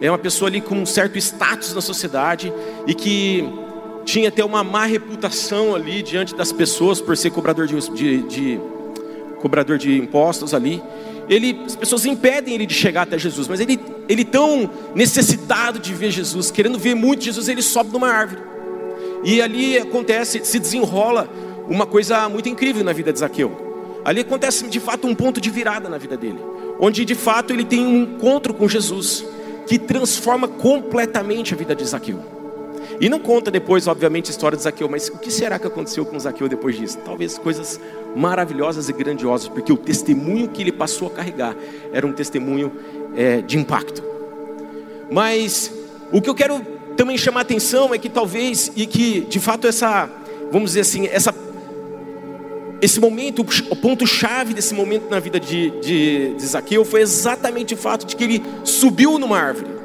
é 0.00 0.10
uma 0.10 0.18
pessoa 0.18 0.48
ali 0.48 0.60
com 0.60 0.74
um 0.74 0.86
certo 0.86 1.16
status 1.18 1.72
na 1.74 1.80
sociedade 1.80 2.52
e 2.86 2.94
que 2.94 3.48
tinha 4.04 4.28
até 4.28 4.44
uma 4.44 4.62
má 4.62 4.84
reputação 4.84 5.74
ali 5.74 6.02
diante 6.02 6.34
das 6.34 6.52
pessoas 6.52 7.00
por 7.00 7.16
ser 7.16 7.30
cobrador 7.30 7.66
de, 7.66 7.80
de, 7.90 8.22
de 8.22 8.60
cobrador 9.40 9.78
de 9.78 9.98
impostos 9.98 10.54
ali 10.54 10.82
ele, 11.28 11.62
as 11.64 11.76
pessoas 11.76 12.04
impedem 12.04 12.54
ele 12.54 12.66
de 12.66 12.74
chegar 12.74 13.02
até 13.02 13.18
Jesus, 13.18 13.48
mas 13.48 13.60
ele, 13.60 13.80
ele 14.08 14.24
tão 14.24 14.70
necessitado 14.94 15.78
de 15.78 15.94
ver 15.94 16.10
Jesus, 16.10 16.50
querendo 16.50 16.78
ver 16.78 16.94
muito 16.94 17.24
Jesus, 17.24 17.48
ele 17.48 17.62
sobe 17.62 17.92
numa 17.92 18.08
árvore. 18.08 18.42
E 19.22 19.40
ali 19.40 19.78
acontece, 19.78 20.44
se 20.44 20.58
desenrola 20.58 21.28
uma 21.66 21.86
coisa 21.86 22.28
muito 22.28 22.48
incrível 22.48 22.84
na 22.84 22.92
vida 22.92 23.12
de 23.12 23.20
Zaqueu. 23.20 24.02
Ali 24.04 24.20
acontece 24.20 24.68
de 24.68 24.80
fato 24.80 25.06
um 25.06 25.14
ponto 25.14 25.40
de 25.40 25.48
virada 25.48 25.88
na 25.88 25.96
vida 25.96 26.16
dele, 26.16 26.38
onde 26.78 27.06
de 27.06 27.14
fato 27.14 27.52
ele 27.52 27.64
tem 27.64 27.80
um 27.80 28.02
encontro 28.02 28.52
com 28.52 28.68
Jesus 28.68 29.24
que 29.66 29.78
transforma 29.78 30.46
completamente 30.46 31.54
a 31.54 31.56
vida 31.56 31.74
de 31.74 31.86
Zaqueu. 31.86 32.18
E 33.00 33.08
não 33.08 33.18
conta 33.18 33.50
depois, 33.50 33.86
obviamente, 33.86 34.28
a 34.28 34.30
história 34.30 34.56
de 34.56 34.62
Zaqueu, 34.62 34.88
mas 34.88 35.08
o 35.08 35.18
que 35.18 35.30
será 35.30 35.58
que 35.58 35.66
aconteceu 35.66 36.04
com 36.04 36.18
Zaqueu 36.18 36.48
depois 36.48 36.76
disso? 36.76 36.98
Talvez 37.04 37.36
coisas 37.38 37.80
maravilhosas 38.14 38.88
e 38.88 38.92
grandiosas, 38.92 39.48
porque 39.48 39.72
o 39.72 39.76
testemunho 39.76 40.48
que 40.48 40.62
ele 40.62 40.72
passou 40.72 41.08
a 41.08 41.10
carregar 41.10 41.56
era 41.92 42.06
um 42.06 42.12
testemunho 42.12 42.72
é, 43.16 43.40
de 43.40 43.58
impacto. 43.58 44.02
Mas 45.10 45.72
o 46.12 46.20
que 46.20 46.30
eu 46.30 46.34
quero 46.34 46.60
também 46.96 47.18
chamar 47.18 47.40
a 47.40 47.42
atenção 47.42 47.92
é 47.92 47.98
que 47.98 48.08
talvez, 48.08 48.70
e 48.76 48.86
que 48.86 49.22
de 49.22 49.40
fato 49.40 49.66
essa, 49.66 50.08
vamos 50.50 50.70
dizer 50.70 50.80
assim, 50.80 51.06
essa, 51.06 51.34
esse 52.80 53.00
momento, 53.00 53.44
o 53.70 53.76
ponto-chave 53.76 54.54
desse 54.54 54.74
momento 54.74 55.08
na 55.10 55.18
vida 55.18 55.40
de, 55.40 55.70
de, 55.80 56.34
de 56.34 56.46
Zaqueu 56.46 56.84
foi 56.84 57.00
exatamente 57.00 57.74
o 57.74 57.76
fato 57.76 58.06
de 58.06 58.14
que 58.14 58.22
ele 58.22 58.42
subiu 58.62 59.18
numa 59.18 59.38
árvore. 59.38 59.83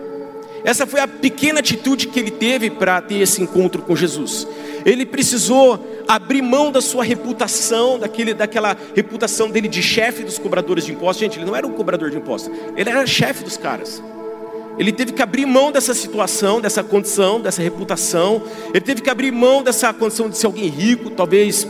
Essa 0.63 0.85
foi 0.85 0.99
a 0.99 1.07
pequena 1.07 1.59
atitude 1.59 2.07
que 2.07 2.19
ele 2.19 2.31
teve 2.31 2.69
para 2.69 3.01
ter 3.01 3.19
esse 3.19 3.41
encontro 3.41 3.81
com 3.81 3.95
Jesus. 3.95 4.47
Ele 4.85 5.05
precisou 5.05 6.03
abrir 6.07 6.41
mão 6.41 6.71
da 6.71 6.81
sua 6.81 7.03
reputação, 7.03 7.99
daquele, 7.99 8.33
daquela 8.33 8.75
reputação 8.95 9.49
dele 9.49 9.67
de 9.67 9.81
chefe 9.81 10.23
dos 10.23 10.37
cobradores 10.37 10.85
de 10.85 10.91
impostos. 10.91 11.19
Gente, 11.19 11.37
ele 11.37 11.45
não 11.45 11.55
era 11.55 11.65
um 11.65 11.71
cobrador 11.71 12.09
de 12.09 12.17
impostos, 12.17 12.51
ele 12.75 12.89
era 12.89 13.05
chefe 13.05 13.43
dos 13.43 13.57
caras. 13.57 14.01
Ele 14.77 14.93
teve 14.93 15.11
que 15.11 15.21
abrir 15.21 15.45
mão 15.45 15.73
dessa 15.73 15.93
situação, 15.93 16.61
dessa 16.61 16.81
condição, 16.81 17.41
dessa 17.41 17.61
reputação. 17.61 18.41
Ele 18.69 18.79
teve 18.79 19.01
que 19.01 19.09
abrir 19.09 19.29
mão 19.29 19.61
dessa 19.61 19.93
condição 19.93 20.29
de 20.29 20.37
ser 20.37 20.45
alguém 20.45 20.69
rico, 20.69 21.09
talvez 21.09 21.67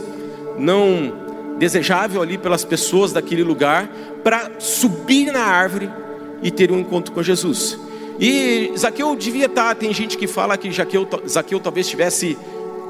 não 0.56 1.12
desejável 1.58 2.22
ali 2.22 2.38
pelas 2.38 2.64
pessoas 2.64 3.12
daquele 3.12 3.42
lugar, 3.42 3.88
para 4.22 4.52
subir 4.60 5.32
na 5.32 5.42
árvore 5.42 5.90
e 6.40 6.52
ter 6.52 6.70
um 6.70 6.78
encontro 6.78 7.12
com 7.12 7.20
Jesus. 7.20 7.76
E 8.20 8.72
Zaqueu 8.76 9.16
devia 9.16 9.46
estar, 9.46 9.68
tá, 9.68 9.74
tem 9.74 9.94
gente 9.94 10.18
que 10.18 10.26
fala 10.26 10.54
que 10.58 10.70
Zaqueu, 10.70 11.08
Zaqueu 11.26 11.58
talvez 11.58 11.86
estivesse 11.86 12.36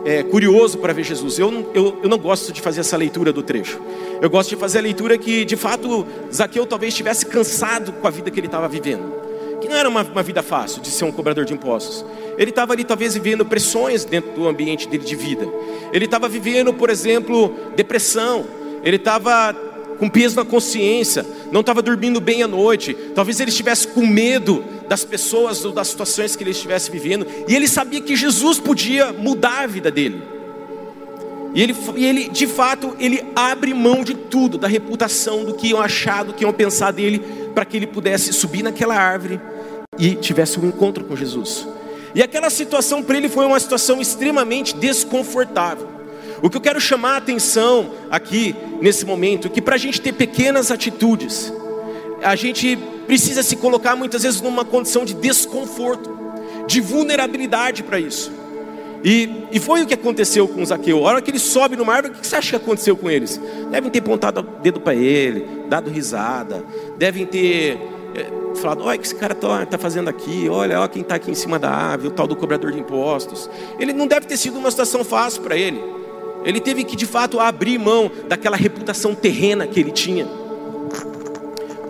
é, 0.04 0.24
curioso 0.24 0.78
para 0.78 0.92
ver 0.92 1.04
Jesus. 1.04 1.38
Eu 1.38 1.52
não, 1.52 1.66
eu, 1.72 2.00
eu 2.02 2.08
não 2.08 2.18
gosto 2.18 2.52
de 2.52 2.60
fazer 2.60 2.80
essa 2.80 2.96
leitura 2.96 3.32
do 3.32 3.40
trecho. 3.40 3.80
Eu 4.20 4.28
gosto 4.28 4.50
de 4.50 4.56
fazer 4.56 4.78
a 4.78 4.82
leitura 4.82 5.16
que, 5.16 5.44
de 5.44 5.56
fato, 5.56 6.04
Zaqueu 6.34 6.66
talvez 6.66 6.92
estivesse 6.92 7.26
cansado 7.26 7.92
com 7.92 8.08
a 8.08 8.10
vida 8.10 8.28
que 8.28 8.40
ele 8.40 8.48
estava 8.48 8.66
vivendo. 8.66 9.04
não 9.68 9.76
era 9.76 9.88
uma, 9.88 10.02
uma 10.02 10.22
vida 10.22 10.42
fácil 10.42 10.82
de 10.82 10.88
ser 10.88 11.04
um 11.04 11.12
cobrador 11.12 11.44
de 11.44 11.52
impostos. 11.52 12.04
Ele 12.36 12.50
estava 12.50 12.72
ali 12.72 12.82
talvez 12.82 13.14
vivendo 13.14 13.46
pressões 13.46 14.04
dentro 14.04 14.32
do 14.32 14.48
ambiente 14.48 14.88
dele 14.88 15.04
de 15.04 15.14
vida. 15.14 15.48
Ele 15.92 16.06
estava 16.06 16.28
vivendo, 16.28 16.74
por 16.74 16.90
exemplo, 16.90 17.54
depressão. 17.76 18.46
Ele 18.82 18.96
estava 18.96 19.54
com 19.96 20.08
peso 20.08 20.34
na 20.34 20.46
consciência, 20.46 21.26
não 21.52 21.60
estava 21.60 21.82
dormindo 21.82 22.20
bem 22.20 22.42
à 22.42 22.48
noite. 22.48 22.94
Talvez 23.14 23.38
ele 23.38 23.50
estivesse 23.50 23.86
com 23.86 24.04
medo 24.06 24.64
das 24.90 25.04
pessoas 25.04 25.64
ou 25.64 25.70
das 25.70 25.86
situações 25.86 26.34
que 26.34 26.42
ele 26.42 26.50
estivesse 26.50 26.90
vivendo. 26.90 27.24
E 27.46 27.54
ele 27.54 27.68
sabia 27.68 28.00
que 28.00 28.16
Jesus 28.16 28.58
podia 28.58 29.12
mudar 29.12 29.60
a 29.60 29.66
vida 29.68 29.88
dele. 29.88 30.20
E 31.54 31.62
ele, 31.62 31.76
e 31.94 32.04
ele, 32.04 32.28
de 32.28 32.44
fato, 32.48 32.96
ele 32.98 33.24
abre 33.36 33.72
mão 33.72 34.02
de 34.02 34.14
tudo, 34.14 34.58
da 34.58 34.66
reputação, 34.66 35.44
do 35.44 35.54
que 35.54 35.68
iam 35.68 35.80
achar, 35.80 36.24
do 36.24 36.34
que 36.34 36.42
iam 36.42 36.52
pensar 36.52 36.90
dele, 36.90 37.20
para 37.54 37.64
que 37.64 37.76
ele 37.76 37.86
pudesse 37.86 38.32
subir 38.32 38.64
naquela 38.64 38.96
árvore 38.96 39.40
e 39.96 40.16
tivesse 40.16 40.58
um 40.58 40.66
encontro 40.66 41.04
com 41.04 41.14
Jesus. 41.14 41.68
E 42.12 42.20
aquela 42.20 42.50
situação 42.50 43.00
para 43.00 43.16
ele 43.16 43.28
foi 43.28 43.46
uma 43.46 43.60
situação 43.60 44.00
extremamente 44.00 44.74
desconfortável. 44.74 45.88
O 46.42 46.50
que 46.50 46.56
eu 46.56 46.60
quero 46.60 46.80
chamar 46.80 47.14
a 47.14 47.18
atenção 47.18 47.92
aqui, 48.10 48.56
nesse 48.80 49.06
momento, 49.06 49.46
é 49.46 49.50
que 49.50 49.62
para 49.62 49.76
a 49.76 49.78
gente 49.78 50.00
ter 50.00 50.14
pequenas 50.14 50.72
atitudes, 50.72 51.52
a 52.22 52.36
gente 52.36 52.76
precisa 53.06 53.42
se 53.42 53.56
colocar 53.56 53.96
muitas 53.96 54.22
vezes 54.22 54.40
numa 54.40 54.64
condição 54.64 55.04
de 55.04 55.14
desconforto, 55.14 56.16
de 56.66 56.80
vulnerabilidade 56.80 57.82
para 57.82 57.98
isso. 57.98 58.32
E, 59.02 59.46
e, 59.50 59.58
foi 59.58 59.82
o 59.82 59.86
que 59.86 59.94
aconteceu 59.94 60.46
com 60.46 60.64
Zaqueu. 60.64 60.98
A 60.98 61.08
hora 61.08 61.22
que 61.22 61.30
ele 61.30 61.38
sobe 61.38 61.74
no 61.74 61.84
mar, 61.86 62.04
o 62.04 62.10
que 62.10 62.26
você 62.26 62.36
acha 62.36 62.50
que 62.50 62.56
aconteceu 62.56 62.94
com 62.94 63.10
eles? 63.10 63.40
Devem 63.70 63.90
ter 63.90 64.00
apontado 64.00 64.40
o 64.40 64.42
dedo 64.42 64.78
para 64.78 64.94
ele, 64.94 65.46
dado 65.68 65.90
risada, 65.90 66.62
devem 66.98 67.24
ter 67.24 67.78
é, 68.14 68.56
falado: 68.56 68.84
olha 68.84 68.96
o 68.96 69.00
que 69.00 69.06
esse 69.06 69.14
cara 69.14 69.32
está 69.32 69.64
tá 69.64 69.78
fazendo 69.78 70.08
aqui, 70.08 70.48
olha, 70.50 70.78
olha 70.78 70.88
quem 70.88 71.00
está 71.00 71.14
aqui 71.14 71.30
em 71.30 71.34
cima 71.34 71.58
da 71.58 71.70
árvore, 71.70 72.08
o 72.08 72.10
tal 72.10 72.26
do 72.26 72.36
cobrador 72.36 72.72
de 72.72 72.78
impostos. 72.78 73.48
Ele 73.78 73.94
não 73.94 74.06
deve 74.06 74.26
ter 74.26 74.36
sido 74.36 74.58
uma 74.58 74.70
situação 74.70 75.02
fácil 75.02 75.40
para 75.40 75.56
ele. 75.56 75.82
Ele 76.44 76.60
teve 76.60 76.84
que 76.84 76.94
de 76.94 77.06
fato 77.06 77.40
abrir 77.40 77.78
mão 77.78 78.10
daquela 78.28 78.56
reputação 78.56 79.14
terrena 79.14 79.66
que 79.66 79.80
ele 79.80 79.92
tinha 79.92 80.39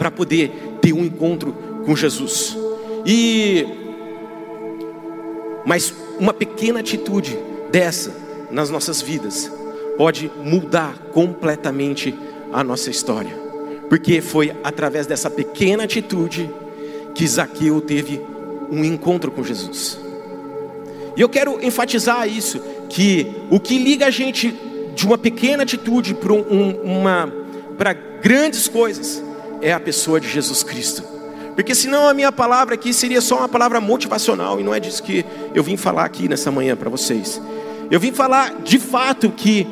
para 0.00 0.11
poder 0.11 0.78
ter 0.80 0.95
um 0.95 1.04
encontro 1.04 1.52
com 1.85 1.95
Jesus. 1.95 2.57
E 3.04 3.66
mas 5.66 5.95
uma 6.19 6.33
pequena 6.33 6.80
atitude 6.80 7.38
dessa 7.71 8.11
nas 8.50 8.71
nossas 8.71 9.02
vidas 9.02 9.52
pode 9.99 10.33
mudar 10.42 10.97
completamente 11.12 12.14
a 12.50 12.64
nossa 12.64 12.88
história. 12.88 13.38
Porque 13.90 14.23
foi 14.23 14.57
através 14.64 15.07
dessa 15.07 15.28
pequena 15.28 15.85
atitude 15.85 16.49
que 17.14 17.26
Zaqueu 17.28 17.78
teve 17.83 18.23
um 18.71 18.83
encontro 18.83 19.30
com 19.30 19.45
Jesus. 19.45 20.00
E 21.14 21.21
eu 21.21 21.28
quero 21.28 21.62
enfatizar 21.62 22.26
isso, 22.26 22.59
que 22.88 23.37
o 23.50 23.61
que 23.61 23.76
liga 23.76 24.07
a 24.07 24.11
gente 24.11 24.59
de 24.95 25.04
uma 25.04 25.19
pequena 25.19 25.62
atitude 25.64 26.14
para 26.14 26.33
um, 26.33 26.71
uma 26.83 27.30
para 27.76 27.92
grandes 27.92 28.66
coisas 28.66 29.23
é 29.61 29.73
a 29.73 29.81
pessoa 29.81 30.21
de 30.21 30.29
Jesus 30.29 30.62
Cristo. 30.62 31.02
Porque 31.55 31.75
senão 31.75 32.09
a 32.09 32.14
minha 32.14 32.33
palavra 32.33 32.75
aqui 32.75 32.93
seria 32.95 33.21
só 33.21 33.38
uma 33.38 33.49
palavra 33.49 33.81
motivacional 33.81 34.61
e 34.61 34.62
não 34.62 34.75
é 34.75 34.81
disso 34.81 35.02
que 35.02 35.25
eu 35.55 35.62
vim 35.62 35.76
falar 35.76 36.05
aqui 36.05 36.29
nessa 36.29 36.50
manhã 36.50 36.76
para 36.76 36.88
vocês. 36.88 37.40
Eu 37.90 38.00
vim 38.00 38.12
falar 38.12 38.62
de 38.62 38.79
fato 38.79 39.31
que 39.31 39.67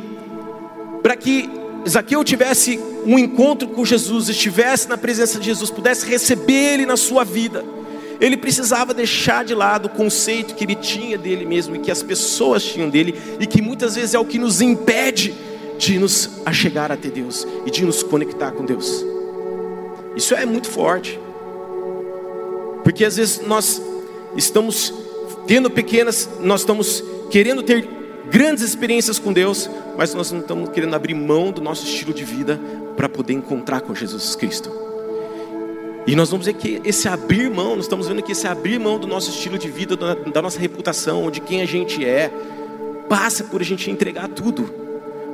para 1.02 1.16
que 1.16 1.48
Zaqueu 1.88 2.22
tivesse 2.24 2.78
um 3.06 3.18
encontro 3.18 3.68
com 3.68 3.84
Jesus, 3.84 4.28
estivesse 4.28 4.88
na 4.88 4.98
presença 4.98 5.38
de 5.38 5.46
Jesus, 5.46 5.70
pudesse 5.70 6.06
receber 6.06 6.74
ele 6.74 6.86
na 6.86 6.96
sua 6.96 7.24
vida 7.24 7.64
ele 8.20 8.36
precisava 8.36 8.92
deixar 8.92 9.44
de 9.44 9.54
lado 9.54 9.86
o 9.86 9.88
conceito 9.88 10.54
que 10.54 10.64
ele 10.64 10.74
tinha 10.74 11.16
dele 11.16 11.44
mesmo 11.44 11.76
e 11.76 11.78
que 11.78 11.90
as 11.90 12.02
pessoas 12.02 12.64
tinham 12.64 12.88
dele 12.88 13.14
e 13.38 13.46
que 13.46 13.62
muitas 13.62 13.94
vezes 13.94 14.14
é 14.14 14.18
o 14.18 14.24
que 14.24 14.38
nos 14.38 14.60
impede 14.60 15.34
de 15.78 15.98
nos 15.98 16.40
achegar 16.44 16.90
até 16.90 17.08
Deus 17.08 17.46
e 17.64 17.70
de 17.70 17.84
nos 17.84 18.02
conectar 18.02 18.50
com 18.50 18.64
Deus. 18.64 19.04
Isso 20.16 20.34
é 20.34 20.44
muito 20.44 20.68
forte. 20.68 21.18
Porque 22.82 23.04
às 23.04 23.16
vezes 23.16 23.40
nós 23.46 23.82
estamos 24.36 24.92
tendo 25.46 25.70
pequenas, 25.70 26.28
nós 26.40 26.60
estamos 26.60 27.02
querendo 27.30 27.62
ter 27.62 27.86
grandes 28.30 28.62
experiências 28.62 29.18
com 29.18 29.32
Deus, 29.32 29.68
mas 29.96 30.14
nós 30.14 30.30
não 30.30 30.40
estamos 30.40 30.70
querendo 30.70 30.94
abrir 30.94 31.14
mão 31.14 31.50
do 31.50 31.60
nosso 31.60 31.86
estilo 31.86 32.12
de 32.12 32.24
vida 32.24 32.60
para 32.96 33.08
poder 33.08 33.32
encontrar 33.32 33.80
com 33.80 33.94
Jesus 33.94 34.34
Cristo. 34.36 34.70
E 36.06 36.16
nós 36.16 36.30
vamos 36.30 36.46
ver 36.46 36.54
que 36.54 36.80
esse 36.84 37.06
abrir 37.06 37.50
mão, 37.50 37.76
nós 37.76 37.84
estamos 37.84 38.08
vendo 38.08 38.22
que 38.22 38.32
esse 38.32 38.46
abrir 38.46 38.78
mão 38.78 38.98
do 38.98 39.06
nosso 39.06 39.30
estilo 39.30 39.58
de 39.58 39.68
vida, 39.68 39.94
da 39.96 40.40
nossa 40.40 40.58
reputação, 40.58 41.30
de 41.30 41.40
quem 41.40 41.60
a 41.60 41.66
gente 41.66 42.02
é, 42.04 42.30
passa 43.08 43.44
por 43.44 43.60
a 43.60 43.64
gente 43.64 43.90
entregar 43.90 44.28
tudo. 44.28 44.70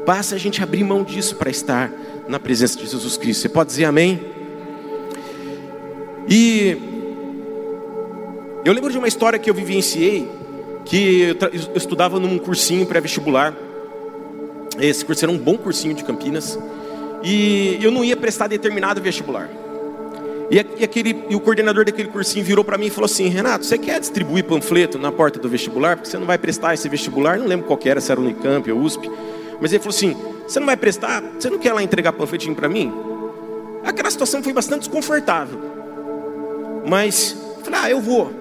Passa 0.04 0.34
a 0.34 0.38
gente 0.38 0.62
abrir 0.62 0.82
mão 0.84 1.04
disso 1.04 1.36
para 1.36 1.50
estar 1.50 1.92
na 2.28 2.40
presença 2.40 2.76
de 2.78 2.86
Jesus 2.86 3.16
Cristo. 3.16 3.42
Você 3.42 3.48
pode 3.48 3.70
dizer 3.70 3.84
amém? 3.84 4.20
E 6.28 6.76
eu 8.64 8.72
lembro 8.72 8.90
de 8.90 8.98
uma 8.98 9.08
história 9.08 9.38
que 9.38 9.48
eu 9.50 9.54
vivenciei, 9.54 10.28
que 10.84 11.36
eu, 11.52 11.76
estudava 11.76 12.18
num 12.18 12.38
cursinho 12.38 12.86
pré-vestibular. 12.86 13.54
Esse 14.80 15.04
curso 15.04 15.24
era 15.24 15.32
um 15.32 15.38
bom 15.38 15.56
cursinho 15.56 15.94
de 15.94 16.02
Campinas. 16.02 16.58
E 17.22 17.78
eu 17.82 17.90
não 17.90 18.04
ia 18.04 18.16
prestar 18.16 18.48
determinado 18.48 19.00
vestibular. 19.00 19.50
E, 20.50 20.58
aquele, 20.58 21.24
e 21.30 21.34
o 21.34 21.40
coordenador 21.40 21.84
daquele 21.84 22.08
cursinho 22.08 22.44
virou 22.44 22.62
para 22.62 22.76
mim 22.76 22.86
e 22.86 22.90
falou 22.90 23.06
assim: 23.06 23.28
Renato, 23.28 23.64
você 23.64 23.78
quer 23.78 23.98
distribuir 23.98 24.44
panfleto 24.44 24.98
na 24.98 25.10
porta 25.10 25.38
do 25.38 25.48
vestibular? 25.48 25.96
Porque 25.96 26.10
você 26.10 26.18
não 26.18 26.26
vai 26.26 26.36
prestar 26.36 26.74
esse 26.74 26.88
vestibular. 26.88 27.38
Não 27.38 27.46
lembro 27.46 27.66
qual 27.66 27.78
era, 27.84 28.00
se 28.00 28.12
era 28.12 28.20
Unicamp 28.20 28.70
ou 28.70 28.80
USP. 28.80 29.10
Mas 29.60 29.72
ele 29.72 29.82
falou 29.82 29.94
assim: 29.94 30.16
Você 30.46 30.58
não 30.60 30.66
vai 30.66 30.76
prestar? 30.76 31.22
Você 31.38 31.48
não 31.48 31.58
quer 31.58 31.72
lá 31.72 31.82
entregar 31.82 32.12
panfletinho 32.12 32.54
para 32.54 32.68
mim? 32.68 32.92
Aquela 33.84 34.10
situação 34.10 34.42
foi 34.42 34.52
bastante 34.52 34.80
desconfortável. 34.80 35.73
Mas, 36.86 37.36
falei: 37.62 37.80
Ah, 37.82 37.90
eu 37.90 38.00
vou. 38.00 38.32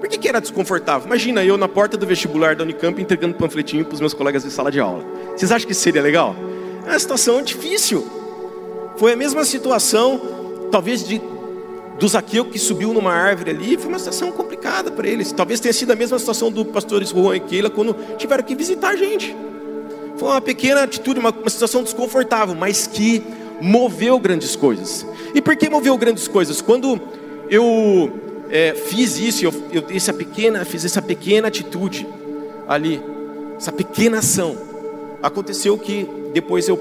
Por 0.00 0.08
que, 0.08 0.18
que 0.18 0.28
era 0.28 0.40
desconfortável? 0.40 1.06
Imagina 1.06 1.44
eu 1.44 1.56
na 1.56 1.68
porta 1.68 1.96
do 1.96 2.04
vestibular 2.04 2.56
da 2.56 2.64
Unicamp 2.64 3.00
entregando 3.00 3.34
panfletinho 3.34 3.84
para 3.84 3.94
os 3.94 4.00
meus 4.00 4.12
colegas 4.12 4.42
de 4.42 4.50
sala 4.50 4.70
de 4.70 4.80
aula. 4.80 5.04
Vocês 5.36 5.52
acham 5.52 5.68
que 5.68 5.74
seria 5.74 6.02
legal? 6.02 6.34
É 6.84 6.90
uma 6.90 6.98
situação 6.98 7.40
difícil. 7.40 8.04
Foi 8.96 9.12
a 9.12 9.16
mesma 9.16 9.44
situação, 9.44 10.20
talvez 10.72 11.06
de 11.06 11.20
do 11.98 12.08
Zaqueu 12.08 12.46
que 12.46 12.58
subiu 12.58 12.92
numa 12.92 13.12
árvore 13.12 13.50
ali, 13.50 13.76
foi 13.76 13.88
uma 13.88 13.98
situação 13.98 14.32
complicada 14.32 14.90
para 14.90 15.06
eles. 15.06 15.30
Talvez 15.30 15.60
tenha 15.60 15.72
sido 15.72 15.92
a 15.92 15.94
mesma 15.94 16.18
situação 16.18 16.50
do 16.50 16.64
pastores 16.64 17.10
Juan 17.10 17.36
e 17.36 17.40
Keila 17.40 17.70
quando 17.70 17.94
tiveram 18.16 18.42
que 18.42 18.56
visitar 18.56 18.88
a 18.88 18.96
gente. 18.96 19.36
Foi 20.16 20.28
uma 20.28 20.40
pequena 20.40 20.82
atitude, 20.82 21.20
uma, 21.20 21.30
uma 21.30 21.50
situação 21.50 21.82
desconfortável, 21.84 22.56
mas 22.56 22.88
que 22.88 23.22
moveu 23.60 24.18
grandes 24.18 24.56
coisas. 24.56 25.06
E 25.32 25.40
por 25.40 25.54
que 25.54 25.68
moveu 25.68 25.96
grandes 25.96 26.26
coisas? 26.26 26.60
Quando 26.60 27.00
eu 27.52 28.10
é, 28.48 28.72
fiz 28.72 29.18
isso, 29.18 29.44
eu, 29.44 29.52
eu 29.70 29.84
essa 29.94 30.10
pequena, 30.10 30.64
fiz 30.64 30.86
essa 30.86 31.02
pequena 31.02 31.48
atitude 31.48 32.08
ali, 32.66 32.98
essa 33.58 33.70
pequena 33.70 34.20
ação, 34.20 34.56
aconteceu 35.22 35.76
que 35.76 36.08
depois 36.32 36.66
eu 36.66 36.80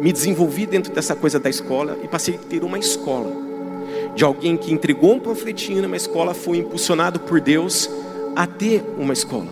me 0.00 0.10
desenvolvi 0.10 0.64
dentro 0.64 0.90
dessa 0.94 1.14
coisa 1.14 1.38
da 1.38 1.50
escola 1.50 1.98
e 2.02 2.08
passei 2.08 2.36
a 2.36 2.38
ter 2.38 2.64
uma 2.64 2.78
escola 2.78 3.30
de 4.14 4.24
alguém 4.24 4.56
que 4.56 4.72
entregou 4.72 5.12
um 5.12 5.20
panfletinho 5.20 5.82
numa 5.82 5.96
escola, 5.96 6.32
foi 6.32 6.56
impulsionado 6.56 7.20
por 7.20 7.38
Deus 7.38 7.90
a 8.34 8.46
ter 8.46 8.82
uma 8.96 9.12
escola. 9.12 9.48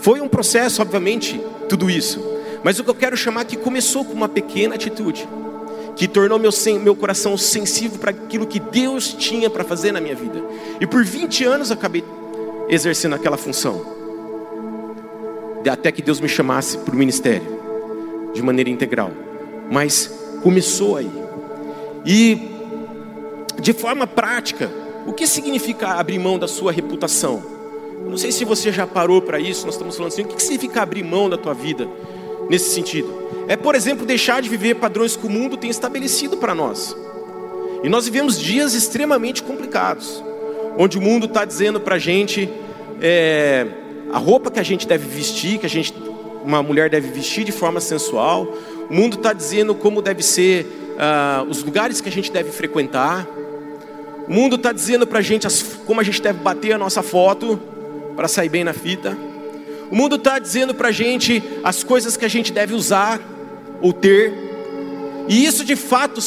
Foi 0.00 0.20
um 0.20 0.28
processo, 0.28 0.82
obviamente, 0.82 1.40
tudo 1.68 1.88
isso. 1.88 2.20
Mas 2.64 2.80
o 2.80 2.84
que 2.84 2.90
eu 2.90 2.94
quero 2.96 3.16
chamar 3.16 3.44
que 3.44 3.56
começou 3.56 4.04
com 4.04 4.12
uma 4.12 4.28
pequena 4.28 4.74
atitude, 4.74 5.28
que 6.00 6.08
tornou 6.08 6.38
meu, 6.38 6.50
meu 6.82 6.96
coração 6.96 7.36
sensível 7.36 7.98
para 7.98 8.10
aquilo 8.10 8.46
que 8.46 8.58
Deus 8.58 9.12
tinha 9.12 9.50
para 9.50 9.62
fazer 9.62 9.92
na 9.92 10.00
minha 10.00 10.14
vida. 10.14 10.42
E 10.80 10.86
por 10.86 11.04
20 11.04 11.44
anos 11.44 11.68
eu 11.68 11.74
acabei 11.74 12.02
exercendo 12.70 13.16
aquela 13.16 13.36
função. 13.36 13.84
Até 15.70 15.92
que 15.92 16.00
Deus 16.00 16.18
me 16.18 16.26
chamasse 16.26 16.78
para 16.78 16.94
o 16.94 16.96
ministério, 16.96 17.46
de 18.32 18.40
maneira 18.42 18.70
integral. 18.70 19.10
Mas 19.70 20.10
começou 20.42 20.96
aí. 20.96 21.10
E 22.06 22.48
de 23.60 23.74
forma 23.74 24.06
prática, 24.06 24.70
o 25.06 25.12
que 25.12 25.26
significa 25.26 25.88
abrir 25.88 26.18
mão 26.18 26.38
da 26.38 26.48
sua 26.48 26.72
reputação? 26.72 27.42
Não 28.06 28.16
sei 28.16 28.32
se 28.32 28.46
você 28.46 28.72
já 28.72 28.86
parou 28.86 29.20
para 29.20 29.38
isso, 29.38 29.66
nós 29.66 29.74
estamos 29.74 29.98
falando 29.98 30.12
assim, 30.14 30.22
o 30.22 30.28
que 30.28 30.42
significa 30.42 30.80
abrir 30.80 31.04
mão 31.04 31.28
da 31.28 31.36
tua 31.36 31.52
vida 31.52 31.86
nesse 32.50 32.74
sentido? 32.74 33.08
É, 33.46 33.56
por 33.56 33.76
exemplo, 33.76 34.04
deixar 34.04 34.42
de 34.42 34.48
viver 34.48 34.74
padrões 34.74 35.14
que 35.14 35.24
o 35.24 35.30
mundo 35.30 35.56
tem 35.56 35.70
estabelecido 35.70 36.36
para 36.36 36.54
nós. 36.54 36.96
E 37.82 37.88
nós 37.88 38.04
vivemos 38.04 38.38
dias 38.38 38.74
extremamente 38.74 39.42
complicados, 39.42 40.22
onde 40.76 40.98
o 40.98 41.00
mundo 41.00 41.26
está 41.26 41.44
dizendo 41.44 41.80
para 41.80 41.94
a 41.94 41.98
gente 41.98 42.50
é, 43.00 43.66
a 44.12 44.18
roupa 44.18 44.50
que 44.50 44.58
a 44.58 44.62
gente 44.64 44.86
deve 44.86 45.06
vestir, 45.06 45.58
que 45.58 45.66
a 45.66 45.68
gente, 45.68 45.94
uma 46.44 46.62
mulher 46.62 46.90
deve 46.90 47.08
vestir 47.08 47.44
de 47.44 47.52
forma 47.52 47.80
sensual. 47.80 48.52
O 48.90 48.94
mundo 48.94 49.16
está 49.16 49.32
dizendo 49.32 49.72
como 49.74 50.02
deve 50.02 50.22
ser 50.22 50.66
uh, 50.96 51.48
os 51.48 51.62
lugares 51.62 52.00
que 52.00 52.08
a 52.08 52.12
gente 52.12 52.32
deve 52.32 52.50
frequentar. 52.50 53.26
O 54.28 54.32
mundo 54.32 54.56
está 54.56 54.72
dizendo 54.72 55.06
para 55.06 55.20
a 55.20 55.22
gente 55.22 55.46
como 55.86 56.00
a 56.00 56.04
gente 56.04 56.20
deve 56.20 56.40
bater 56.40 56.72
a 56.72 56.78
nossa 56.78 57.02
foto 57.02 57.60
para 58.16 58.26
sair 58.26 58.48
bem 58.48 58.64
na 58.64 58.72
fita. 58.72 59.16
O 59.90 59.96
mundo 59.96 60.16
está 60.16 60.38
dizendo 60.38 60.74
para 60.74 60.88
a 60.88 60.92
gente 60.92 61.42
as 61.64 61.82
coisas 61.82 62.16
que 62.16 62.24
a 62.24 62.28
gente 62.28 62.52
deve 62.52 62.74
usar 62.74 63.20
ou 63.80 63.92
ter. 63.92 64.32
E 65.28 65.44
isso 65.44 65.64
de 65.64 65.74
fato 65.74 66.20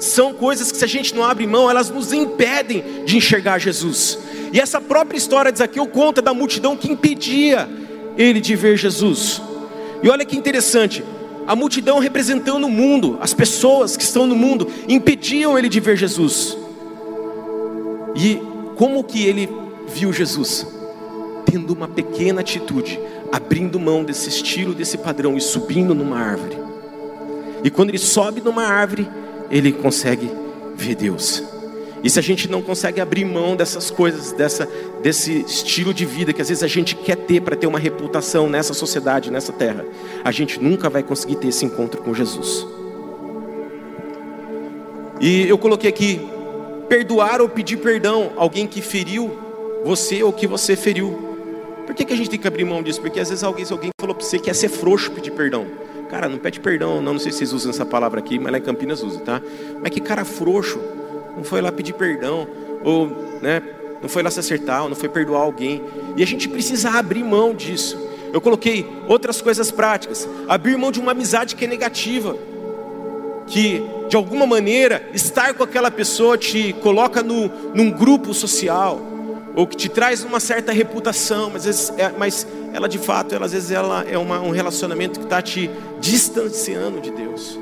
são 0.00 0.34
coisas 0.34 0.70
que 0.70 0.78
se 0.78 0.84
a 0.84 0.88
gente 0.88 1.14
não 1.14 1.24
abre 1.24 1.46
mão, 1.46 1.70
elas 1.70 1.90
nos 1.90 2.12
impedem 2.12 3.04
de 3.04 3.16
enxergar 3.16 3.58
Jesus. 3.58 4.18
E 4.52 4.60
essa 4.60 4.80
própria 4.80 5.16
história 5.16 5.50
de 5.50 5.58
Zaqueu 5.58 5.86
conta 5.86 6.20
da 6.20 6.34
multidão 6.34 6.76
que 6.76 6.90
impedia 6.90 7.68
ele 8.18 8.40
de 8.40 8.54
ver 8.56 8.76
Jesus. 8.76 9.40
E 10.02 10.08
olha 10.08 10.24
que 10.24 10.36
interessante, 10.36 11.04
a 11.46 11.56
multidão 11.56 11.98
representando 11.98 12.64
o 12.64 12.70
mundo, 12.70 13.18
as 13.20 13.32
pessoas 13.32 13.96
que 13.96 14.02
estão 14.02 14.26
no 14.26 14.36
mundo, 14.36 14.66
impediam 14.88 15.58
ele 15.58 15.68
de 15.68 15.80
ver 15.80 15.96
Jesus. 15.96 16.56
E 18.14 18.40
como 18.76 19.04
que 19.04 19.26
ele 19.26 19.48
viu 19.88 20.12
Jesus? 20.12 20.66
Tendo 21.50 21.72
uma 21.72 21.88
pequena 21.88 22.40
atitude, 22.40 23.00
abrindo 23.32 23.80
mão 23.80 24.04
desse 24.04 24.28
estilo, 24.28 24.74
desse 24.74 24.98
padrão 24.98 25.36
e 25.36 25.40
subindo 25.40 25.94
numa 25.94 26.18
árvore. 26.18 26.56
E 27.64 27.70
quando 27.70 27.90
ele 27.90 27.98
sobe 27.98 28.40
numa 28.40 28.64
árvore, 28.64 29.08
ele 29.50 29.72
consegue 29.72 30.30
ver 30.76 30.94
Deus. 30.94 31.42
E 32.02 32.08
se 32.08 32.18
a 32.18 32.22
gente 32.22 32.48
não 32.48 32.62
consegue 32.62 33.00
abrir 33.00 33.24
mão 33.24 33.54
dessas 33.54 33.90
coisas, 33.90 34.32
dessa, 34.32 34.66
desse 35.02 35.40
estilo 35.42 35.92
de 35.92 36.06
vida 36.06 36.32
que 36.32 36.40
às 36.40 36.48
vezes 36.48 36.62
a 36.62 36.68
gente 36.68 36.94
quer 36.94 37.16
ter 37.16 37.42
para 37.42 37.56
ter 37.56 37.66
uma 37.66 37.78
reputação 37.78 38.48
nessa 38.48 38.72
sociedade, 38.72 39.30
nessa 39.30 39.52
terra, 39.52 39.84
a 40.24 40.30
gente 40.30 40.62
nunca 40.62 40.88
vai 40.88 41.02
conseguir 41.02 41.36
ter 41.36 41.48
esse 41.48 41.64
encontro 41.64 42.00
com 42.00 42.14
Jesus. 42.14 42.66
E 45.20 45.46
eu 45.46 45.58
coloquei 45.58 45.90
aqui: 45.90 46.20
perdoar 46.88 47.42
ou 47.42 47.48
pedir 47.48 47.76
perdão 47.76 48.32
alguém 48.36 48.66
que 48.66 48.80
feriu 48.80 49.30
você 49.84 50.22
ou 50.22 50.32
que 50.32 50.46
você 50.46 50.74
feriu. 50.74 51.29
Por 51.90 51.96
que, 51.96 52.04
que 52.04 52.12
a 52.12 52.16
gente 52.16 52.30
tem 52.30 52.38
que 52.38 52.46
abrir 52.46 52.64
mão 52.64 52.84
disso? 52.84 53.00
Porque 53.00 53.18
às 53.18 53.30
vezes 53.30 53.42
alguém, 53.42 53.66
alguém 53.68 53.90
falou 54.00 54.14
para 54.14 54.24
você 54.24 54.38
que 54.38 54.48
é 54.48 54.54
ser 54.54 54.68
frouxo 54.68 55.10
pedir 55.10 55.32
perdão. 55.32 55.66
Cara, 56.08 56.28
não 56.28 56.38
pede 56.38 56.60
perdão, 56.60 57.02
não, 57.02 57.14
não 57.14 57.18
sei 57.18 57.32
se 57.32 57.38
vocês 57.38 57.52
usam 57.52 57.70
essa 57.70 57.84
palavra 57.84 58.20
aqui, 58.20 58.38
mas 58.38 58.52
lá 58.52 58.58
em 58.58 58.62
Campinas 58.62 59.02
usa, 59.02 59.18
tá? 59.18 59.42
Mas 59.82 59.90
que 59.90 60.00
cara 60.00 60.24
frouxo 60.24 60.80
não 61.36 61.42
foi 61.42 61.60
lá 61.60 61.72
pedir 61.72 61.94
perdão, 61.94 62.46
ou 62.84 63.08
né, 63.42 63.60
não 64.00 64.08
foi 64.08 64.22
lá 64.22 64.30
se 64.30 64.38
acertar, 64.38 64.84
ou 64.84 64.88
não 64.88 64.94
foi 64.94 65.08
perdoar 65.08 65.40
alguém. 65.40 65.82
E 66.16 66.22
a 66.22 66.26
gente 66.26 66.48
precisa 66.48 66.90
abrir 66.90 67.24
mão 67.24 67.52
disso. 67.52 67.98
Eu 68.32 68.40
coloquei 68.40 68.86
outras 69.08 69.42
coisas 69.42 69.72
práticas. 69.72 70.28
Abrir 70.46 70.76
mão 70.76 70.92
de 70.92 71.00
uma 71.00 71.10
amizade 71.10 71.56
que 71.56 71.64
é 71.64 71.68
negativa. 71.68 72.36
Que 73.48 73.82
de 74.08 74.14
alguma 74.14 74.46
maneira 74.46 75.10
estar 75.12 75.54
com 75.54 75.64
aquela 75.64 75.90
pessoa 75.90 76.38
te 76.38 76.72
coloca 76.74 77.20
no, 77.20 77.48
num 77.74 77.90
grupo 77.90 78.32
social. 78.32 79.09
Ou 79.54 79.66
que 79.66 79.76
te 79.76 79.88
traz 79.88 80.22
uma 80.22 80.38
certa 80.38 80.72
reputação, 80.72 81.50
mas, 81.50 81.90
é, 81.98 82.12
mas 82.16 82.46
ela 82.72 82.88
de 82.88 82.98
fato, 82.98 83.34
ela, 83.34 83.46
às 83.46 83.52
vezes 83.52 83.70
ela 83.70 84.04
é 84.08 84.16
uma, 84.16 84.40
um 84.40 84.50
relacionamento 84.50 85.18
que 85.18 85.26
está 85.26 85.42
te 85.42 85.70
distanciando 86.00 87.00
de 87.00 87.10
Deus. 87.10 87.58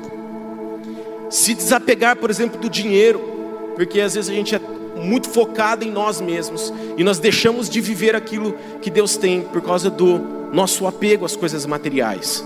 Se 1.29 1.53
desapegar, 1.53 2.15
por 2.15 2.29
exemplo, 2.29 2.59
do 2.59 2.69
dinheiro 2.69 3.39
porque 3.79 4.01
às 4.01 4.13
vezes 4.13 4.29
a 4.29 4.33
gente 4.33 4.53
é 4.53 4.59
muito 4.97 5.29
focado 5.29 5.85
em 5.85 5.89
nós 5.89 6.19
mesmos 6.19 6.73
e 6.97 7.03
nós 7.03 7.17
deixamos 7.17 7.69
de 7.69 7.79
viver 7.79 8.13
aquilo 8.13 8.53
que 8.81 8.89
Deus 8.89 9.15
tem 9.15 9.39
por 9.41 9.61
causa 9.61 9.89
do 9.89 10.19
nosso 10.51 10.85
apego 10.85 11.23
às 11.23 11.33
coisas 11.33 11.65
materiais. 11.65 12.43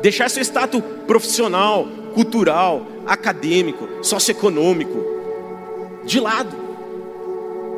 Deixar 0.00 0.30
seu 0.30 0.42
status 0.44 0.80
profissional, 1.08 1.88
cultural, 2.14 2.86
acadêmico, 3.04 3.88
socioeconômico 4.00 5.04
de 6.04 6.20
lado 6.20 6.56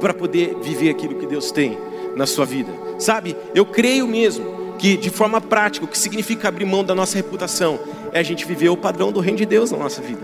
para 0.02 0.12
poder 0.12 0.56
viver 0.60 0.90
aquilo 0.90 1.14
que 1.14 1.26
Deus 1.26 1.52
tem 1.52 1.78
na 2.16 2.26
sua 2.26 2.44
vida. 2.44 2.72
Sabe? 2.98 3.36
Eu 3.54 3.64
creio 3.64 4.06
mesmo 4.06 4.74
que 4.78 4.96
de 4.96 5.10
forma 5.10 5.40
prática 5.40 5.84
o 5.84 5.88
que 5.88 5.96
significa 5.96 6.48
abrir 6.48 6.64
mão 6.64 6.82
da 6.82 6.94
nossa 6.94 7.16
reputação 7.16 7.78
é 8.12 8.18
a 8.18 8.22
gente 8.22 8.44
viver 8.44 8.68
o 8.68 8.76
padrão 8.76 9.12
do 9.12 9.20
reino 9.20 9.38
de 9.38 9.46
Deus 9.46 9.70
na 9.70 9.78
nossa 9.78 10.02
vida. 10.02 10.20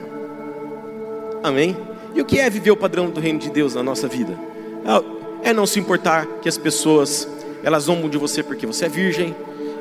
Amém? 1.45 1.77
E 2.13 2.21
o 2.21 2.25
que 2.25 2.41
é 2.41 2.51
viver 2.51 2.73
o 2.73 2.77
padrão 2.77 3.09
do 3.09 3.21
reino 3.21 3.39
de 3.39 3.51
Deus 3.51 3.77
na 3.77 3.83
nossa 3.83 4.09
vida? 4.09 4.37
É 5.43 5.53
não 5.53 5.65
se 5.65 5.79
importar 5.79 6.27
que 6.43 6.49
as 6.49 6.59
pessoas 6.59 7.29
elas 7.63 7.85
zombam 7.85 8.11
de 8.11 8.19
você 8.19 8.43
porque 8.43 8.67
você 8.67 8.87
é 8.87 8.89
virgem. 8.89 9.35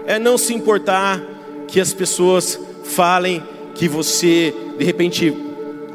É 0.06 0.20
não 0.20 0.38
se 0.38 0.54
importar 0.54 1.22
que 1.68 1.80
as 1.80 1.94
pessoas 1.94 2.60
falem 2.84 3.44
que 3.74 3.88
você 3.88 4.54
de 4.78 4.86
repente 4.86 5.36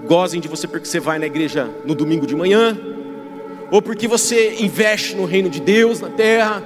gozem 0.07 0.41
de 0.41 0.49
você 0.49 0.67
porque 0.67 0.87
você 0.87 0.99
vai 0.99 1.19
na 1.19 1.27
igreja 1.27 1.71
no 1.85 1.95
domingo 1.95 2.27
de 2.27 2.35
manhã, 2.35 2.77
ou 3.73 3.81
porque 3.81 4.07
você 4.07 4.57
investe 4.63 5.17
no 5.17 5.25
reino 5.25 5.49
de 5.49 5.59
Deus 5.59 5.99
na 5.99 6.11
terra. 6.11 6.63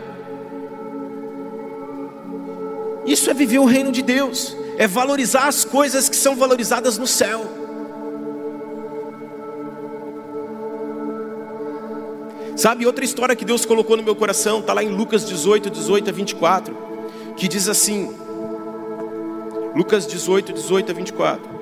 Isso 3.06 3.30
é 3.30 3.34
viver 3.34 3.60
o 3.60 3.64
reino 3.64 3.92
de 3.92 4.02
Deus, 4.02 4.56
é 4.76 4.88
valorizar 4.88 5.46
as 5.46 5.64
coisas 5.64 6.08
que 6.08 6.16
são 6.16 6.34
valorizadas 6.34 6.98
no 6.98 7.06
céu. 7.06 7.46
Sabe, 12.56 12.84
outra 12.84 13.04
história 13.04 13.36
que 13.36 13.44
Deus 13.44 13.64
colocou 13.64 13.96
no 13.96 14.02
meu 14.02 14.16
coração, 14.16 14.58
está 14.58 14.72
lá 14.72 14.82
em 14.82 14.88
Lucas 14.88 15.24
18, 15.28 15.70
18 15.70 16.10
a 16.10 16.12
24, 16.12 16.76
que 17.36 17.46
diz 17.46 17.68
assim: 17.68 18.12
Lucas 19.76 20.08
18, 20.08 20.52
18 20.52 20.90
a 20.90 20.94
24. 20.94 21.55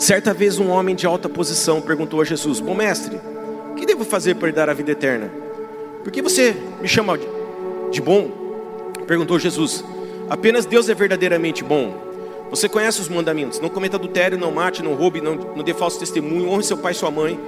Certa 0.00 0.32
vez 0.32 0.58
um 0.58 0.70
homem 0.70 0.94
de 0.96 1.06
alta 1.06 1.28
posição 1.28 1.78
perguntou 1.82 2.22
a 2.22 2.24
Jesus: 2.24 2.58
Bom 2.58 2.74
mestre, 2.74 3.20
o 3.70 3.74
que 3.74 3.84
devo 3.84 4.02
fazer 4.02 4.34
para 4.34 4.50
dar 4.50 4.70
a 4.70 4.72
vida 4.72 4.92
eterna? 4.92 5.30
Por 6.02 6.10
que 6.10 6.22
você 6.22 6.56
me 6.80 6.88
chama 6.88 7.18
de 7.90 8.00
bom? 8.00 8.30
Perguntou 9.06 9.38
Jesus. 9.38 9.84
Apenas 10.30 10.64
Deus 10.64 10.88
é 10.88 10.94
verdadeiramente 10.94 11.62
bom. 11.62 11.94
Você 12.48 12.66
conhece 12.66 12.98
os 12.98 13.10
mandamentos: 13.10 13.60
não 13.60 13.68
cometa 13.68 13.98
adultério, 13.98 14.38
não 14.38 14.50
mate, 14.50 14.82
não 14.82 14.94
roube, 14.94 15.20
não, 15.20 15.34
não 15.34 15.62
dê 15.62 15.74
falso 15.74 15.98
testemunho, 15.98 16.48
honre 16.48 16.64
seu 16.64 16.78
pai 16.78 16.92
e 16.92 16.94
sua 16.94 17.10
mãe. 17.10 17.38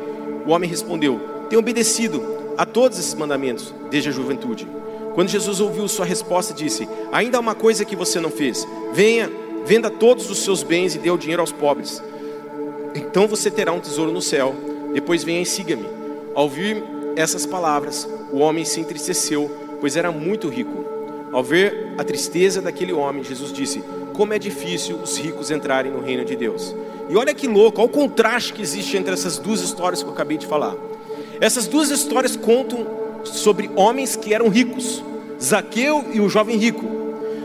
O 0.47 0.51
homem 0.51 0.69
respondeu: 0.69 1.23
Tenho 1.49 1.61
obedecido 1.61 2.23
a 2.59 2.67
todos 2.67 2.99
esses 2.99 3.15
mandamentos 3.15 3.75
desde 3.91 4.11
a 4.11 4.13
juventude. 4.13 4.69
Quando 5.15 5.31
Jesus 5.31 5.59
ouviu 5.59 5.89
sua 5.89 6.05
resposta, 6.05 6.53
disse: 6.53 6.87
Ainda 7.13 7.39
há 7.39 7.41
uma 7.41 7.55
coisa 7.55 7.83
que 7.83 7.97
você 7.97 8.21
não 8.21 8.31
fez. 8.31 8.69
Venha, 8.93 9.33
venda 9.65 9.89
todos 9.89 10.31
os 10.31 10.41
seus 10.41 10.63
bens 10.63 10.95
e 10.95 10.99
dê 10.99 11.11
o 11.11 11.17
dinheiro 11.17 11.41
aos 11.41 11.51
pobres. 11.51 12.03
Então 12.95 13.27
você 13.27 13.51
terá 13.51 13.73
um 13.73 13.81
tesouro 13.81 14.13
no 14.13 14.23
céu. 14.23 14.55
Depois 14.93 15.25
venha 15.25 15.41
e 15.41 15.47
siga-me. 15.47 15.87
Ao 16.35 16.45
ouvir 16.45 16.83
essas 17.17 17.47
palavras, 17.47 18.09
o 18.31 18.39
homem 18.39 18.65
se 18.65 18.81
entristeceu, 18.81 19.51
pois 19.81 19.97
era 19.97 20.11
muito 20.11 20.49
rico. 20.49 20.85
Ao 21.33 21.43
ver 21.43 21.95
a 21.97 22.05
tristeza 22.05 22.61
daquele 22.61 22.93
homem, 22.93 23.25
Jesus 23.25 23.53
disse: 23.53 23.83
como 24.13 24.33
é 24.33 24.39
difícil 24.39 24.97
os 24.97 25.17
ricos 25.17 25.51
entrarem 25.51 25.91
no 25.91 26.01
reino 26.01 26.25
de 26.25 26.37
Deus. 26.37 26.75
E 27.09 27.17
olha 27.17 27.35
que 27.35 27.49
louco, 27.49 27.81
olha 27.81 27.89
o 27.89 27.93
contraste 27.93 28.53
que 28.53 28.63
existe 28.63 28.97
entre 28.97 29.13
essas 29.13 29.39
duas 29.39 29.61
histórias 29.61 30.03
que 30.03 30.09
eu 30.09 30.13
acabei 30.13 30.39
de 30.39 30.47
falar. 30.47 30.77
Essas 31.41 31.67
duas 31.67 31.91
histórias 31.91 32.37
contam 32.37 32.87
sobre 33.25 33.71
homens 33.75 34.17
que 34.17 34.33
eram 34.33 34.49
ricos, 34.49 35.03
Zaqueu 35.43 36.05
e 36.13 36.21
o 36.21 36.29
jovem 36.29 36.57
rico. 36.57 36.85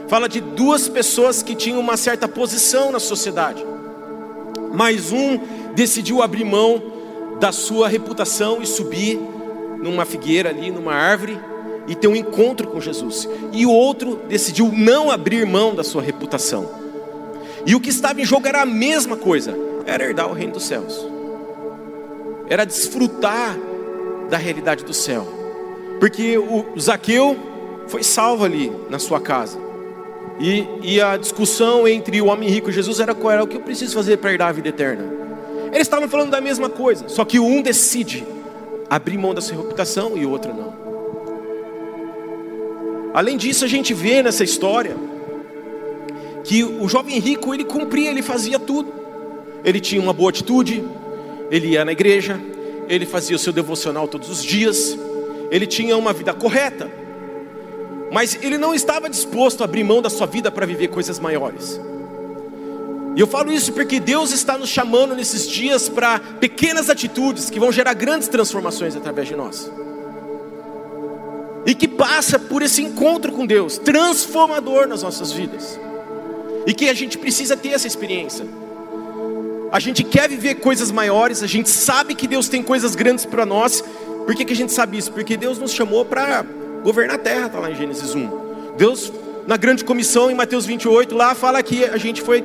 Fala 0.08 0.30
de 0.30 0.40
duas 0.40 0.88
pessoas 0.88 1.42
que 1.42 1.56
tinham 1.56 1.80
uma 1.80 1.98
certa 1.98 2.28
posição 2.28 2.92
na 2.92 3.00
sociedade. 3.00 3.66
Mas 4.74 5.12
um 5.12 5.40
decidiu 5.76 6.22
abrir 6.22 6.44
mão 6.44 6.82
da 7.40 7.52
sua 7.52 7.88
reputação 7.88 8.62
e 8.62 8.66
subir 8.66 9.20
numa 9.82 10.06
figueira 10.06 10.50
ali, 10.50 10.72
numa 10.72 10.94
árvore, 10.94 11.40
e 11.88 11.96
ter 11.96 12.08
um 12.08 12.16
encontro 12.16 12.68
com 12.68 12.82
Jesus. 12.82 13.28
E 13.54 13.66
o 13.66 13.72
outro 13.72 14.22
decidiu 14.28 14.72
não 14.72 15.10
abrir 15.10 15.46
mão 15.46 15.74
da 15.74 15.84
sua 15.84 16.02
reputação. 16.02 16.70
E 17.66 17.76
o 17.76 17.80
que 17.80 17.90
estava 17.90 18.22
em 18.22 18.26
jogo 18.26 18.48
era 18.48 18.62
a 18.62 18.66
mesma 18.66 19.16
coisa: 19.16 19.56
era 19.86 20.04
herdar 20.04 20.30
o 20.30 20.34
reino 20.34 20.54
dos 20.54 20.64
céus, 20.64 21.08
era 22.50 22.66
desfrutar 22.66 23.58
da 24.30 24.38
realidade 24.38 24.84
do 24.84 24.94
céu. 24.94 25.28
Porque 26.00 26.38
o 26.38 26.80
Zaqueu 26.80 27.36
foi 27.88 28.04
salvo 28.04 28.44
ali 28.44 28.72
na 28.90 29.00
sua 29.00 29.20
casa. 29.20 29.67
E, 30.40 30.68
e 30.84 31.02
a 31.02 31.18
discussão 31.18 31.88
entre 31.88 32.22
o 32.22 32.28
homem 32.28 32.48
rico 32.50 32.70
e 32.70 32.74
Jesus 32.74 33.00
era 33.00 33.16
qual 33.16 33.32
era 33.34 33.44
o 33.44 33.48
que 33.48 33.58
eu 33.58 33.62
preciso 33.62 33.96
fazer 33.96 34.18
para 34.18 34.32
herdar 34.32 34.50
a 34.50 34.52
vida 34.52 34.70
eterna. 34.70 35.04
Eles 35.68 35.82
estavam 35.82 36.08
falando 36.08 36.30
da 36.30 36.40
mesma 36.40 36.70
coisa, 36.70 37.10
só 37.10 37.26
que 37.26 37.40
um 37.40 37.62
decide 37.62 38.26
abrir 38.90 39.18
mão 39.18 39.34
da 39.34 39.42
sua 39.42 39.58
reputação 39.58 40.18
e 40.18 40.26
o 40.26 40.30
outro 40.30 40.54
não. 40.54 40.74
Além 43.14 43.36
disso, 43.36 43.66
a 43.66 43.68
gente 43.68 43.94
vê 43.94 44.22
nessa 44.22 44.44
história 44.44 44.96
que 46.44 46.64
o 46.64 46.88
jovem 46.88 47.20
rico, 47.20 47.54
ele 47.54 47.66
cumpria, 47.66 48.10
ele 48.10 48.22
fazia 48.22 48.58
tudo. 48.58 48.94
Ele 49.64 49.80
tinha 49.80 50.02
uma 50.02 50.14
boa 50.14 50.30
atitude, 50.30 50.84
ele 51.52 51.70
ia 51.70 51.84
na 51.84 51.92
igreja, 51.92 52.40
ele 52.88 53.06
fazia 53.06 53.36
o 53.36 53.40
seu 53.40 53.52
devocional 53.52 54.08
todos 54.08 54.30
os 54.30 54.44
dias, 54.44 54.98
ele 55.52 55.66
tinha 55.66 55.98
uma 55.98 56.14
vida 56.14 56.34
correta. 56.34 56.90
Mas 58.12 58.38
ele 58.42 58.58
não 58.58 58.74
estava 58.74 59.10
disposto 59.10 59.62
a 59.62 59.66
abrir 59.66 59.84
mão 59.84 60.02
da 60.02 60.10
sua 60.10 60.28
vida 60.28 60.52
para 60.52 60.66
viver 60.66 60.88
coisas 60.88 61.20
maiores. 61.20 61.80
E 63.16 63.20
eu 63.20 63.26
falo 63.26 63.52
isso 63.52 63.74
porque 63.74 64.00
Deus 64.00 64.32
está 64.32 64.58
nos 64.58 64.70
chamando 64.70 65.16
nesses 65.16 65.48
dias 65.48 65.90
para 65.90 66.20
pequenas 66.20 66.88
atitudes 66.88 67.50
que 67.50 67.60
vão 67.60 67.72
gerar 67.72 67.96
grandes 67.96 68.28
transformações 68.28 68.96
através 68.96 69.28
de 69.28 69.36
nós. 69.36 69.72
E 71.66 71.74
que 71.74 71.88
passa 71.88 72.38
por 72.38 72.62
esse 72.62 72.82
encontro 72.82 73.32
com 73.32 73.46
Deus, 73.46 73.80
transformador 73.80 74.88
nas 74.88 75.02
nossas 75.02 75.32
vidas. 75.32 75.80
E 76.66 76.74
que 76.74 76.88
a 76.90 76.94
gente 76.94 77.18
precisa 77.18 77.58
ter 77.58 77.70
essa 77.70 77.88
experiência. 77.88 78.46
A 79.72 79.80
gente 79.80 80.04
quer 80.04 80.30
viver 80.30 80.56
coisas 80.56 80.92
maiores, 80.92 81.42
a 81.42 81.48
gente 81.48 81.70
sabe 81.70 82.16
que 82.16 82.28
Deus 82.28 82.48
tem 82.48 82.62
coisas 82.62 82.96
grandes 82.96 83.26
para 83.26 83.46
nós. 83.46 83.84
Por 84.26 84.36
que, 84.36 84.46
que 84.46 84.54
a 84.54 84.56
gente 84.56 84.72
sabe 84.72 84.98
isso? 84.98 85.12
Porque 85.12 85.36
Deus 85.36 85.58
nos 85.58 85.72
chamou 85.72 86.06
para 86.06 86.46
governar 86.88 87.18
a 87.18 87.20
terra, 87.20 87.48
está 87.48 87.60
lá 87.60 87.70
em 87.70 87.76
Gênesis 87.76 88.16
1. 88.16 88.30
Deus, 88.78 89.12
na 89.46 89.58
grande 89.58 89.84
comissão, 89.84 90.32
em 90.32 90.34
Mateus 90.34 90.66
28, 90.66 91.14
lá 91.14 91.36
fala 91.36 91.62
que 91.62 91.84
a 91.84 91.98
gente 91.98 92.22
foi, 92.22 92.42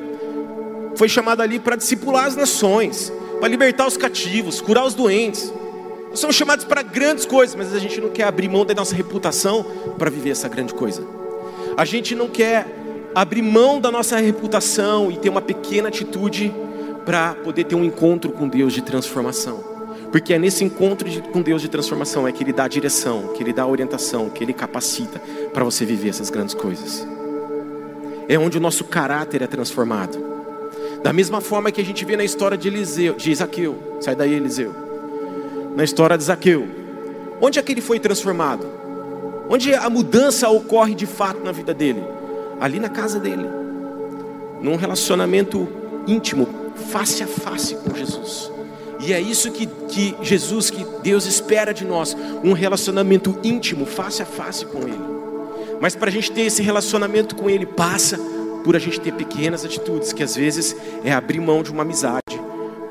foi 0.96 1.08
chamado 1.08 1.42
ali 1.42 1.60
para 1.60 1.76
discipular 1.76 2.26
as 2.26 2.34
nações, 2.34 3.12
para 3.38 3.48
libertar 3.48 3.86
os 3.86 3.96
cativos, 3.96 4.60
curar 4.60 4.84
os 4.84 4.94
doentes. 4.94 5.54
Nós 6.10 6.18
somos 6.18 6.34
chamados 6.34 6.64
para 6.64 6.82
grandes 6.82 7.24
coisas, 7.24 7.54
mas 7.54 7.72
a 7.72 7.78
gente 7.78 8.00
não 8.00 8.08
quer 8.08 8.24
abrir 8.24 8.48
mão 8.48 8.66
da 8.66 8.74
nossa 8.74 8.96
reputação 8.96 9.64
para 9.96 10.10
viver 10.10 10.30
essa 10.30 10.48
grande 10.48 10.74
coisa. 10.74 11.06
A 11.76 11.84
gente 11.84 12.16
não 12.16 12.26
quer 12.26 12.66
abrir 13.14 13.42
mão 13.42 13.80
da 13.80 13.92
nossa 13.92 14.16
reputação 14.16 15.12
e 15.12 15.18
ter 15.18 15.28
uma 15.28 15.40
pequena 15.40 15.86
atitude 15.86 16.52
para 17.06 17.34
poder 17.34 17.62
ter 17.62 17.76
um 17.76 17.84
encontro 17.84 18.32
com 18.32 18.48
Deus 18.48 18.72
de 18.72 18.82
transformação. 18.82 19.71
Porque 20.12 20.34
é 20.34 20.38
nesse 20.38 20.62
encontro 20.62 21.08
de, 21.08 21.22
com 21.22 21.40
Deus 21.40 21.62
de 21.62 21.70
transformação 21.70 22.28
é 22.28 22.32
que 22.32 22.44
Ele 22.44 22.52
dá 22.52 22.64
a 22.64 22.68
direção, 22.68 23.28
que 23.28 23.42
Ele 23.42 23.50
dá 23.50 23.62
a 23.62 23.66
orientação, 23.66 24.28
que 24.28 24.44
Ele 24.44 24.52
capacita 24.52 25.18
para 25.54 25.64
você 25.64 25.86
viver 25.86 26.10
essas 26.10 26.28
grandes 26.28 26.54
coisas. 26.54 27.08
É 28.28 28.38
onde 28.38 28.58
o 28.58 28.60
nosso 28.60 28.84
caráter 28.84 29.40
é 29.40 29.46
transformado. 29.46 30.18
Da 31.02 31.14
mesma 31.14 31.40
forma 31.40 31.72
que 31.72 31.80
a 31.80 31.84
gente 31.84 32.04
vê 32.04 32.14
na 32.14 32.24
história 32.24 32.58
de 32.58 32.68
Eliseu, 32.68 33.14
de 33.14 33.34
sai 33.34 34.14
daí 34.14 34.34
Eliseu. 34.34 34.74
Na 35.74 35.82
história 35.82 36.18
de 36.18 36.24
Zaqueu, 36.24 36.68
onde 37.40 37.58
é 37.58 37.62
que 37.62 37.72
ele 37.72 37.80
foi 37.80 37.98
transformado? 37.98 38.66
Onde 39.48 39.74
a 39.74 39.88
mudança 39.88 40.48
ocorre 40.50 40.94
de 40.94 41.06
fato 41.06 41.42
na 41.42 41.52
vida 41.52 41.72
dele? 41.72 42.04
Ali 42.60 42.78
na 42.78 42.90
casa 42.90 43.18
dele, 43.18 43.48
num 44.60 44.76
relacionamento 44.76 45.66
íntimo, 46.06 46.46
face 46.90 47.22
a 47.22 47.26
face 47.26 47.74
com 47.76 47.96
Jesus. 47.96 48.51
E 49.02 49.12
é 49.12 49.20
isso 49.20 49.50
que, 49.50 49.66
que 49.66 50.14
Jesus, 50.22 50.70
que 50.70 50.86
Deus 51.02 51.26
espera 51.26 51.74
de 51.74 51.84
nós, 51.84 52.16
um 52.44 52.52
relacionamento 52.52 53.36
íntimo, 53.42 53.84
face 53.84 54.22
a 54.22 54.26
face 54.26 54.64
com 54.64 54.78
Ele. 54.78 55.12
Mas 55.80 55.96
para 55.96 56.08
a 56.08 56.12
gente 56.12 56.30
ter 56.30 56.42
esse 56.42 56.62
relacionamento 56.62 57.34
com 57.34 57.50
Ele, 57.50 57.66
passa 57.66 58.16
por 58.62 58.76
a 58.76 58.78
gente 58.78 59.00
ter 59.00 59.12
pequenas 59.12 59.64
atitudes, 59.64 60.12
que 60.12 60.22
às 60.22 60.36
vezes 60.36 60.76
é 61.02 61.12
abrir 61.12 61.40
mão 61.40 61.64
de 61.64 61.72
uma 61.72 61.82
amizade 61.82 62.40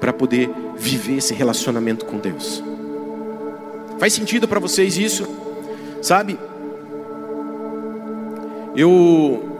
para 0.02 0.12
poder 0.12 0.50
viver 0.76 1.18
esse 1.18 1.34
relacionamento 1.34 2.06
com 2.06 2.18
Deus. 2.18 2.62
Faz 3.98 4.12
sentido 4.12 4.48
para 4.48 4.60
vocês 4.60 4.98
isso? 4.98 5.26
Sabe? 6.02 6.38
Eu 8.76 9.52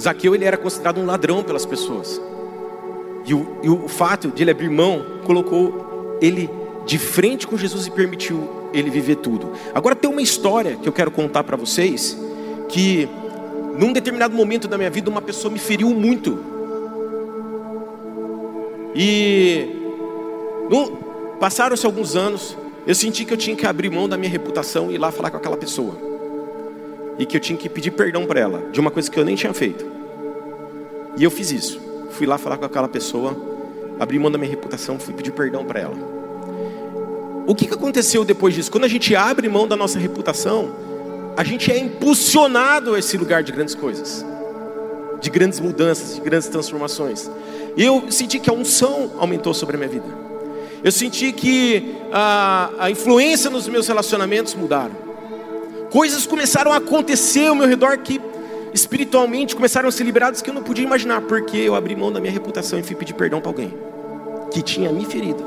Zaqueu 0.00 0.34
ele 0.34 0.44
era 0.44 0.56
considerado 0.56 0.98
um 1.00 1.06
ladrão 1.06 1.42
pelas 1.42 1.66
pessoas. 1.66 2.20
E 3.28 3.34
o, 3.34 3.46
e 3.62 3.68
o 3.68 3.86
fato 3.88 4.28
de 4.28 4.42
ele 4.42 4.50
abrir 4.50 4.70
mão 4.70 5.04
colocou 5.26 6.16
ele 6.18 6.48
de 6.86 6.98
frente 6.98 7.46
com 7.46 7.58
Jesus 7.58 7.86
e 7.86 7.90
permitiu 7.90 8.70
ele 8.72 8.88
viver 8.88 9.16
tudo. 9.16 9.52
Agora 9.74 9.94
tem 9.94 10.10
uma 10.10 10.22
história 10.22 10.76
que 10.76 10.88
eu 10.88 10.92
quero 10.94 11.10
contar 11.10 11.44
para 11.44 11.54
vocês 11.54 12.16
que 12.70 13.06
num 13.78 13.92
determinado 13.92 14.34
momento 14.34 14.66
da 14.66 14.78
minha 14.78 14.88
vida 14.88 15.10
uma 15.10 15.20
pessoa 15.20 15.52
me 15.52 15.58
feriu 15.58 15.90
muito. 15.90 16.38
E 18.94 19.68
passaram-se 21.38 21.84
alguns 21.84 22.16
anos, 22.16 22.56
eu 22.86 22.94
senti 22.94 23.26
que 23.26 23.34
eu 23.34 23.36
tinha 23.36 23.54
que 23.54 23.66
abrir 23.66 23.90
mão 23.90 24.08
da 24.08 24.16
minha 24.16 24.30
reputação 24.30 24.90
e 24.90 24.94
ir 24.94 24.98
lá 24.98 25.12
falar 25.12 25.30
com 25.30 25.36
aquela 25.36 25.56
pessoa. 25.58 25.98
E 27.18 27.26
que 27.26 27.36
eu 27.36 27.40
tinha 27.40 27.58
que 27.58 27.68
pedir 27.68 27.90
perdão 27.90 28.24
para 28.24 28.40
ela 28.40 28.70
de 28.72 28.80
uma 28.80 28.90
coisa 28.90 29.10
que 29.10 29.20
eu 29.20 29.24
nem 29.24 29.36
tinha 29.36 29.52
feito. 29.52 29.84
E 31.14 31.22
eu 31.22 31.30
fiz 31.30 31.50
isso 31.50 31.87
fui 32.10 32.26
lá 32.26 32.38
falar 32.38 32.58
com 32.58 32.64
aquela 32.64 32.88
pessoa, 32.88 33.36
abri 33.98 34.18
mão 34.18 34.30
da 34.30 34.38
minha 34.38 34.50
reputação, 34.50 34.98
fui 34.98 35.14
pedir 35.14 35.32
perdão 35.32 35.64
para 35.64 35.80
ela. 35.80 35.96
O 37.46 37.54
que, 37.54 37.66
que 37.66 37.74
aconteceu 37.74 38.24
depois 38.24 38.54
disso? 38.54 38.70
Quando 38.70 38.84
a 38.84 38.88
gente 38.88 39.16
abre 39.16 39.48
mão 39.48 39.66
da 39.66 39.74
nossa 39.74 39.98
reputação, 39.98 40.70
a 41.36 41.42
gente 41.44 41.72
é 41.72 41.78
impulsionado 41.78 42.94
a 42.94 42.98
esse 42.98 43.16
lugar 43.16 43.42
de 43.42 43.52
grandes 43.52 43.74
coisas, 43.74 44.24
de 45.20 45.30
grandes 45.30 45.60
mudanças, 45.60 46.14
de 46.16 46.20
grandes 46.20 46.48
transformações. 46.48 47.30
Eu 47.76 48.10
senti 48.10 48.38
que 48.38 48.50
a 48.50 48.52
unção 48.52 49.12
aumentou 49.18 49.54
sobre 49.54 49.76
a 49.76 49.78
minha 49.78 49.88
vida. 49.88 50.06
Eu 50.82 50.92
senti 50.92 51.32
que 51.32 51.94
a, 52.12 52.70
a 52.78 52.90
influência 52.90 53.50
nos 53.50 53.66
meus 53.66 53.88
relacionamentos 53.88 54.54
mudaram. 54.54 54.94
Coisas 55.90 56.26
começaram 56.26 56.72
a 56.72 56.76
acontecer 56.76 57.46
ao 57.46 57.54
meu 57.54 57.66
redor 57.66 57.98
que 57.98 58.20
espiritualmente 58.72 59.54
começaram 59.54 59.88
a 59.88 59.92
ser 59.92 60.04
liberados 60.04 60.42
que 60.42 60.50
eu 60.50 60.54
não 60.54 60.62
podia 60.62 60.84
imaginar, 60.84 61.22
porque 61.22 61.56
eu 61.56 61.74
abri 61.74 61.96
mão 61.96 62.12
da 62.12 62.20
minha 62.20 62.32
reputação 62.32 62.78
e 62.78 62.82
fui 62.82 62.94
pedir 62.94 63.14
perdão 63.14 63.40
para 63.40 63.50
alguém 63.50 63.74
que 64.50 64.62
tinha 64.62 64.90
me 64.92 65.04
ferido. 65.04 65.44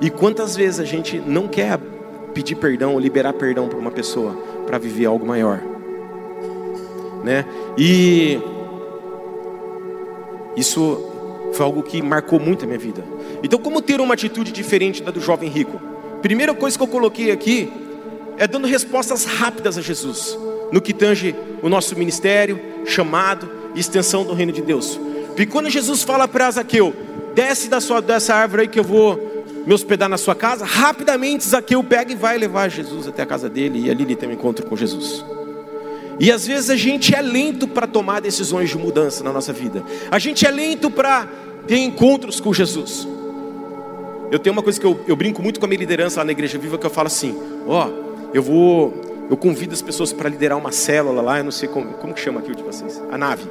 E 0.00 0.10
quantas 0.10 0.54
vezes 0.54 0.78
a 0.78 0.84
gente 0.84 1.18
não 1.18 1.48
quer 1.48 1.78
pedir 2.32 2.54
perdão 2.54 2.94
ou 2.94 3.00
liberar 3.00 3.32
perdão 3.32 3.68
para 3.68 3.78
uma 3.78 3.90
pessoa 3.90 4.32
para 4.66 4.78
viver 4.78 5.06
algo 5.06 5.26
maior, 5.26 5.60
né? 7.24 7.44
E 7.76 8.40
isso 10.56 11.04
foi 11.52 11.64
algo 11.64 11.82
que 11.82 12.00
marcou 12.00 12.38
muito 12.38 12.64
a 12.64 12.66
minha 12.66 12.78
vida. 12.78 13.02
Então, 13.42 13.58
como 13.58 13.82
ter 13.82 14.00
uma 14.00 14.14
atitude 14.14 14.52
diferente 14.52 15.02
da 15.02 15.10
do 15.10 15.20
jovem 15.20 15.48
rico? 15.48 15.80
Primeira 16.22 16.54
coisa 16.54 16.76
que 16.76 16.82
eu 16.82 16.88
coloquei 16.88 17.30
aqui 17.30 17.72
é 18.38 18.46
dando 18.46 18.66
respostas 18.66 19.24
rápidas 19.24 19.76
a 19.76 19.82
Jesus, 19.82 20.38
no 20.72 20.80
que 20.80 20.94
tange 20.94 21.34
o 21.60 21.68
nosso 21.68 21.96
ministério, 21.96 22.60
chamado 22.86 23.50
e 23.74 23.80
extensão 23.80 24.24
do 24.24 24.32
reino 24.32 24.52
de 24.52 24.62
Deus. 24.62 24.98
Porque 25.28 25.46
quando 25.46 25.68
Jesus 25.68 26.02
fala 26.02 26.26
para 26.26 26.50
Zaqueu, 26.50 26.94
desce 27.34 27.68
da 27.68 27.80
sua, 27.80 28.00
dessa 28.00 28.34
árvore 28.34 28.62
aí 28.62 28.68
que 28.68 28.78
eu 28.78 28.84
vou 28.84 29.44
me 29.66 29.74
hospedar 29.74 30.08
na 30.08 30.16
sua 30.16 30.34
casa, 30.34 30.64
rapidamente 30.64 31.44
Zaqueu 31.44 31.82
pega 31.84 32.12
e 32.12 32.16
vai 32.16 32.38
levar 32.38 32.68
Jesus 32.68 33.06
até 33.06 33.22
a 33.22 33.26
casa 33.26 33.48
dele 33.48 33.86
e 33.86 33.90
ali 33.90 34.02
ele 34.02 34.16
tem 34.16 34.28
um 34.28 34.32
encontro 34.32 34.64
com 34.66 34.76
Jesus. 34.76 35.24
E 36.20 36.32
às 36.32 36.46
vezes 36.46 36.70
a 36.70 36.76
gente 36.76 37.14
é 37.14 37.20
lento 37.20 37.68
para 37.68 37.86
tomar 37.86 38.20
decisões 38.20 38.70
de 38.70 38.78
mudança 38.78 39.22
na 39.22 39.32
nossa 39.32 39.52
vida. 39.52 39.84
A 40.10 40.18
gente 40.18 40.46
é 40.46 40.50
lento 40.50 40.90
para 40.90 41.28
ter 41.66 41.78
encontros 41.78 42.40
com 42.40 42.52
Jesus. 42.52 43.06
Eu 44.30 44.38
tenho 44.38 44.52
uma 44.52 44.62
coisa 44.62 44.80
que 44.80 44.86
eu, 44.86 44.98
eu 45.06 45.14
brinco 45.14 45.42
muito 45.42 45.60
com 45.60 45.66
a 45.66 45.68
minha 45.68 45.78
liderança 45.78 46.20
lá 46.20 46.24
na 46.24 46.32
Igreja 46.32 46.58
Viva 46.58 46.76
que 46.76 46.84
eu 46.84 46.90
falo 46.90 47.06
assim: 47.06 47.36
ó, 47.66 47.86
oh, 47.86 48.07
eu 48.32 48.42
vou, 48.42 48.94
eu 49.30 49.36
convido 49.36 49.74
as 49.74 49.82
pessoas 49.82 50.12
para 50.12 50.28
liderar 50.28 50.58
uma 50.58 50.72
célula 50.72 51.22
lá, 51.22 51.38
eu 51.38 51.44
não 51.44 51.50
sei 51.50 51.68
como, 51.68 51.92
como 51.94 52.14
que 52.14 52.20
chama 52.20 52.40
aqui 52.40 52.52
o 52.52 52.54
de 52.54 52.62
vocês, 52.62 53.02
a 53.10 53.18
nave. 53.18 53.48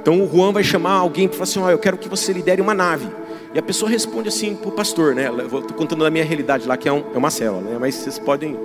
Então 0.00 0.20
o 0.20 0.28
Juan 0.28 0.52
vai 0.52 0.64
chamar 0.64 0.94
alguém 0.94 1.28
para 1.28 1.36
falar 1.36 1.44
assim, 1.44 1.60
ó, 1.60 1.66
oh, 1.66 1.70
eu 1.70 1.78
quero 1.78 1.96
que 1.96 2.08
você 2.08 2.32
lidere 2.32 2.60
uma 2.60 2.74
nave. 2.74 3.06
E 3.54 3.58
a 3.58 3.62
pessoa 3.62 3.90
responde 3.90 4.28
assim 4.28 4.54
para 4.56 4.68
o 4.68 4.72
pastor, 4.72 5.14
né? 5.14 5.28
Eu 5.28 5.44
estou 5.44 5.76
contando 5.76 6.02
da 6.02 6.10
minha 6.10 6.24
realidade 6.24 6.66
lá, 6.66 6.76
que 6.76 6.88
é, 6.88 6.92
um, 6.92 7.04
é 7.14 7.18
uma 7.18 7.30
célula, 7.30 7.62
né? 7.62 7.76
Mas 7.78 7.94
vocês 7.94 8.18
podem 8.18 8.58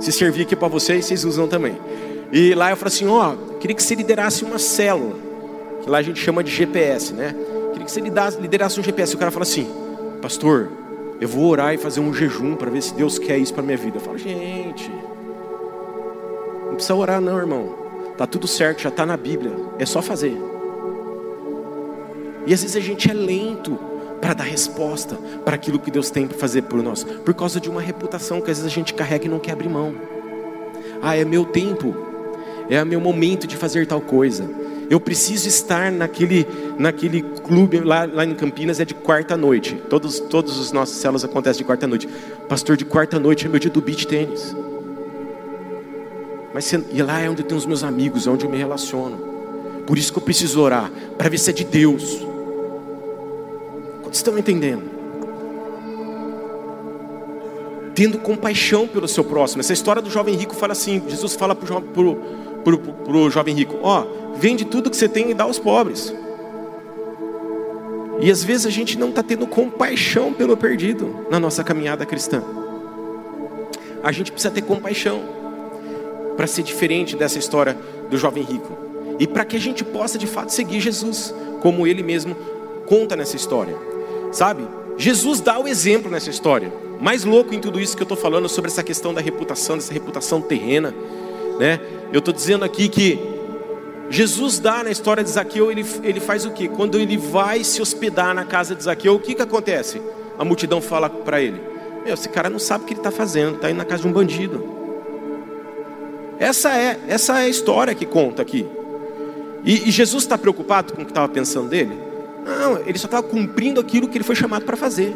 se 0.00 0.12
servir 0.12 0.42
aqui 0.42 0.54
para 0.54 0.68
vocês, 0.68 1.06
vocês 1.06 1.24
usam 1.24 1.48
também. 1.48 1.76
E 2.30 2.54
lá 2.54 2.70
eu 2.70 2.76
falo 2.76 2.88
assim, 2.88 3.06
ó, 3.06 3.32
oh, 3.32 3.54
queria 3.54 3.74
que 3.74 3.82
você 3.82 3.94
liderasse 3.94 4.44
uma 4.44 4.58
célula, 4.58 5.16
que 5.82 5.88
lá 5.88 5.98
a 5.98 6.02
gente 6.02 6.20
chama 6.20 6.44
de 6.44 6.50
GPS, 6.50 7.14
né? 7.14 7.34
Queria 7.72 7.86
que 7.86 7.90
você 7.90 8.00
liderasse 8.40 8.78
um 8.78 8.82
GPS. 8.82 9.12
E 9.12 9.16
o 9.16 9.18
cara 9.18 9.30
fala 9.30 9.44
assim, 9.44 9.66
pastor, 10.20 10.70
eu 11.20 11.28
vou 11.28 11.46
orar 11.46 11.74
e 11.74 11.78
fazer 11.78 12.00
um 12.00 12.14
jejum 12.14 12.54
para 12.54 12.70
ver 12.70 12.82
se 12.82 12.94
Deus 12.94 13.18
quer 13.18 13.38
isso 13.38 13.52
para 13.52 13.62
minha 13.62 13.76
vida. 13.76 13.96
Eu 13.96 14.00
falo, 14.00 14.18
gente, 14.18 14.90
não 16.66 16.74
precisa 16.74 16.94
orar 16.94 17.20
não, 17.20 17.36
irmão. 17.38 17.74
Tá 18.16 18.26
tudo 18.26 18.46
certo, 18.46 18.82
já 18.82 18.88
está 18.88 19.04
na 19.04 19.16
Bíblia. 19.16 19.52
É 19.78 19.86
só 19.86 20.00
fazer. 20.00 20.36
E 22.46 22.54
às 22.54 22.62
vezes 22.62 22.76
a 22.76 22.80
gente 22.80 23.10
é 23.10 23.14
lento 23.14 23.78
para 24.20 24.34
dar 24.34 24.44
resposta 24.44 25.16
para 25.44 25.54
aquilo 25.54 25.78
que 25.78 25.90
Deus 25.90 26.10
tem 26.10 26.26
para 26.26 26.36
fazer 26.36 26.62
por 26.62 26.82
nós, 26.82 27.04
por 27.04 27.34
causa 27.34 27.60
de 27.60 27.68
uma 27.68 27.80
reputação 27.80 28.40
que 28.40 28.50
às 28.50 28.58
vezes 28.58 28.72
a 28.72 28.74
gente 28.74 28.94
carrega 28.94 29.26
e 29.26 29.28
não 29.28 29.38
quer 29.38 29.52
abrir 29.52 29.68
mão. 29.68 29.94
Ah, 31.00 31.16
é 31.16 31.24
meu 31.24 31.44
tempo, 31.44 31.94
é 32.68 32.82
meu 32.84 33.00
momento 33.00 33.46
de 33.46 33.56
fazer 33.56 33.86
tal 33.86 34.00
coisa. 34.00 34.48
Eu 34.90 34.98
preciso 34.98 35.46
estar 35.48 35.92
naquele, 35.92 36.46
naquele 36.78 37.22
clube 37.22 37.80
lá, 37.80 38.06
lá 38.06 38.24
em 38.24 38.34
Campinas, 38.34 38.80
é 38.80 38.84
de 38.84 38.94
quarta 38.94 39.36
noite. 39.36 39.74
Todos, 39.90 40.18
todos 40.18 40.58
os 40.58 40.72
nossos 40.72 40.96
células 40.96 41.24
acontecem 41.24 41.58
de 41.58 41.64
quarta 41.64 41.86
noite. 41.86 42.08
Pastor, 42.48 42.76
de 42.76 42.86
quarta 42.86 43.18
noite 43.18 43.44
é 43.44 43.48
meu 43.48 43.58
dia 43.58 43.70
do 43.70 43.82
beach 43.82 44.06
tênis. 44.06 44.56
Mas 46.54 46.72
e 46.72 47.02
lá 47.02 47.20
é 47.20 47.28
onde 47.28 47.42
eu 47.42 47.46
tenho 47.46 47.58
os 47.58 47.66
meus 47.66 47.84
amigos, 47.84 48.26
é 48.26 48.30
onde 48.30 48.46
eu 48.46 48.50
me 48.50 48.56
relaciono. 48.56 49.18
Por 49.86 49.98
isso 49.98 50.10
que 50.12 50.18
eu 50.18 50.22
preciso 50.22 50.60
orar, 50.60 50.90
para 51.16 51.28
ver 51.28 51.38
se 51.38 51.50
é 51.50 51.52
de 51.52 51.64
Deus. 51.64 52.26
Quantos 54.02 54.18
estão 54.18 54.38
entendendo? 54.38 54.82
Tendo 57.94 58.18
compaixão 58.18 58.88
pelo 58.88 59.06
seu 59.06 59.24
próximo. 59.24 59.60
Essa 59.60 59.72
história 59.72 60.00
do 60.00 60.08
jovem 60.10 60.34
rico 60.34 60.54
fala 60.54 60.72
assim: 60.72 61.02
Jesus 61.08 61.34
fala 61.34 61.54
para 61.54 61.74
o 61.74 62.47
para 62.64 63.16
o 63.16 63.30
jovem 63.30 63.54
rico: 63.54 63.78
Ó, 63.82 64.04
vende 64.36 64.64
tudo 64.64 64.90
que 64.90 64.96
você 64.96 65.08
tem 65.08 65.30
e 65.30 65.34
dá 65.34 65.44
aos 65.44 65.58
pobres. 65.58 66.14
E 68.20 68.30
às 68.30 68.42
vezes 68.42 68.66
a 68.66 68.70
gente 68.70 68.98
não 68.98 69.10
está 69.10 69.22
tendo 69.22 69.46
compaixão 69.46 70.32
pelo 70.32 70.56
perdido 70.56 71.26
na 71.30 71.38
nossa 71.38 71.62
caminhada 71.62 72.04
cristã. 72.04 72.42
A 74.02 74.10
gente 74.10 74.32
precisa 74.32 74.52
ter 74.52 74.62
compaixão 74.62 75.20
para 76.36 76.46
ser 76.46 76.62
diferente 76.62 77.16
dessa 77.16 77.38
história 77.38 77.76
do 78.10 78.16
jovem 78.16 78.42
rico. 78.42 78.76
E 79.18 79.26
para 79.26 79.44
que 79.44 79.56
a 79.56 79.60
gente 79.60 79.84
possa 79.84 80.18
de 80.18 80.26
fato 80.26 80.50
seguir 80.50 80.80
Jesus, 80.80 81.34
como 81.60 81.86
ele 81.86 82.02
mesmo 82.02 82.36
conta 82.86 83.16
nessa 83.16 83.36
história. 83.36 83.76
Sabe? 84.32 84.66
Jesus 84.96 85.40
dá 85.40 85.58
o 85.58 85.68
exemplo 85.68 86.10
nessa 86.10 86.30
história. 86.30 86.72
Mais 87.00 87.24
louco 87.24 87.54
em 87.54 87.60
tudo 87.60 87.80
isso 87.80 87.96
que 87.96 88.02
eu 88.02 88.04
estou 88.04 88.16
falando 88.16 88.48
sobre 88.48 88.70
essa 88.70 88.82
questão 88.82 89.14
da 89.14 89.20
reputação, 89.20 89.76
dessa 89.76 89.92
reputação 89.92 90.40
terrena, 90.40 90.92
né? 91.58 91.80
Eu 92.12 92.20
estou 92.20 92.32
dizendo 92.32 92.64
aqui 92.64 92.88
que 92.88 93.18
Jesus 94.10 94.58
dá 94.58 94.82
na 94.82 94.90
história 94.90 95.22
de 95.22 95.30
Zaqueu, 95.30 95.70
ele, 95.70 95.84
ele 96.02 96.20
faz 96.20 96.46
o 96.46 96.50
que? 96.50 96.68
Quando 96.68 96.98
ele 96.98 97.16
vai 97.16 97.62
se 97.62 97.82
hospedar 97.82 98.34
na 98.34 98.44
casa 98.44 98.74
de 98.74 98.82
Zaqueu, 98.82 99.14
o 99.14 99.20
que, 99.20 99.34
que 99.34 99.42
acontece? 99.42 100.00
A 100.38 100.44
multidão 100.44 100.80
fala 100.80 101.10
para 101.10 101.40
ele: 101.40 101.60
Meu, 102.04 102.14
esse 102.14 102.28
cara 102.28 102.48
não 102.48 102.58
sabe 102.58 102.84
o 102.84 102.86
que 102.86 102.94
ele 102.94 103.00
está 103.00 103.10
fazendo, 103.10 103.56
está 103.56 103.70
indo 103.70 103.78
na 103.78 103.84
casa 103.84 104.02
de 104.02 104.08
um 104.08 104.12
bandido. 104.12 104.78
Essa 106.38 106.74
é, 106.74 106.98
essa 107.08 107.40
é 107.40 107.44
a 107.44 107.48
história 107.48 107.94
que 107.94 108.06
conta 108.06 108.42
aqui. 108.42 108.66
E, 109.64 109.88
e 109.88 109.90
Jesus 109.90 110.22
está 110.22 110.38
preocupado 110.38 110.92
com 110.92 111.02
o 111.02 111.04
que 111.04 111.10
estava 111.10 111.28
pensando 111.28 111.68
dele? 111.68 111.98
Não, 112.46 112.78
ele 112.86 112.96
só 112.96 113.06
estava 113.06 113.22
cumprindo 113.22 113.80
aquilo 113.80 114.08
que 114.08 114.16
ele 114.16 114.24
foi 114.24 114.36
chamado 114.36 114.64
para 114.64 114.76
fazer. 114.76 115.14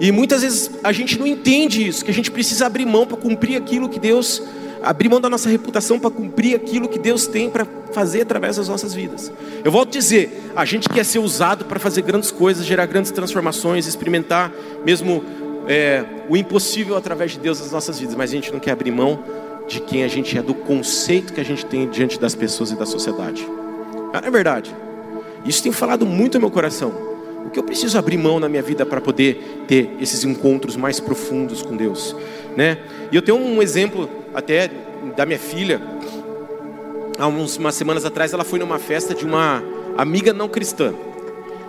E 0.00 0.10
muitas 0.10 0.42
vezes 0.42 0.70
a 0.82 0.92
gente 0.92 1.18
não 1.18 1.26
entende 1.26 1.86
isso, 1.86 2.04
que 2.04 2.10
a 2.10 2.14
gente 2.14 2.30
precisa 2.30 2.66
abrir 2.66 2.86
mão 2.86 3.06
para 3.06 3.16
cumprir 3.16 3.56
aquilo 3.56 3.88
que 3.88 3.98
Deus 3.98 4.42
abrir 4.84 5.08
mão 5.08 5.20
da 5.20 5.30
nossa 5.30 5.48
reputação 5.48 5.98
para 5.98 6.10
cumprir 6.10 6.54
aquilo 6.54 6.88
que 6.88 6.98
Deus 6.98 7.26
tem 7.26 7.48
para 7.48 7.66
fazer 7.92 8.22
através 8.22 8.56
das 8.56 8.68
nossas 8.68 8.92
vidas. 8.92 9.32
Eu 9.64 9.72
volto 9.72 9.88
a 9.88 9.98
dizer, 9.98 10.50
a 10.54 10.64
gente 10.64 10.88
quer 10.88 11.04
ser 11.04 11.18
usado 11.18 11.64
para 11.64 11.80
fazer 11.80 12.02
grandes 12.02 12.30
coisas, 12.30 12.64
gerar 12.66 12.86
grandes 12.86 13.10
transformações, 13.10 13.86
experimentar 13.86 14.52
mesmo 14.84 15.24
é, 15.66 16.04
o 16.28 16.36
impossível 16.36 16.96
através 16.96 17.32
de 17.32 17.38
Deus 17.38 17.60
nas 17.60 17.72
nossas 17.72 17.98
vidas, 17.98 18.14
mas 18.14 18.30
a 18.30 18.34
gente 18.34 18.52
não 18.52 18.60
quer 18.60 18.72
abrir 18.72 18.90
mão 18.90 19.24
de 19.66 19.80
quem 19.80 20.04
a 20.04 20.08
gente 20.08 20.36
é, 20.36 20.42
do 20.42 20.54
conceito 20.54 21.32
que 21.32 21.40
a 21.40 21.44
gente 21.44 21.64
tem 21.64 21.88
diante 21.88 22.20
das 22.20 22.34
pessoas 22.34 22.70
e 22.70 22.76
da 22.76 22.84
sociedade. 22.84 23.46
Não 24.12 24.20
é 24.22 24.30
verdade. 24.30 24.74
Isso 25.44 25.62
tem 25.62 25.72
falado 25.72 26.04
muito 26.04 26.34
no 26.34 26.42
meu 26.42 26.50
coração. 26.50 26.92
O 27.46 27.50
que 27.50 27.58
eu 27.58 27.62
preciso 27.62 27.98
abrir 27.98 28.16
mão 28.16 28.40
na 28.40 28.48
minha 28.48 28.62
vida 28.62 28.86
para 28.86 29.00
poder 29.00 29.64
ter 29.66 29.96
esses 30.00 30.24
encontros 30.24 30.76
mais 30.76 30.98
profundos 30.98 31.62
com 31.62 31.76
Deus, 31.76 32.16
né? 32.56 32.78
E 33.12 33.16
eu 33.16 33.20
tenho 33.20 33.38
um 33.38 33.62
exemplo 33.62 34.08
até 34.34 34.70
da 35.16 35.24
minha 35.24 35.38
filha. 35.38 35.80
Há 37.18 37.26
umas 37.28 37.74
semanas 37.74 38.04
atrás, 38.04 38.32
ela 38.32 38.44
foi 38.44 38.58
numa 38.58 38.78
festa 38.78 39.14
de 39.14 39.24
uma 39.24 39.62
amiga 39.96 40.32
não 40.32 40.48
cristã. 40.48 40.92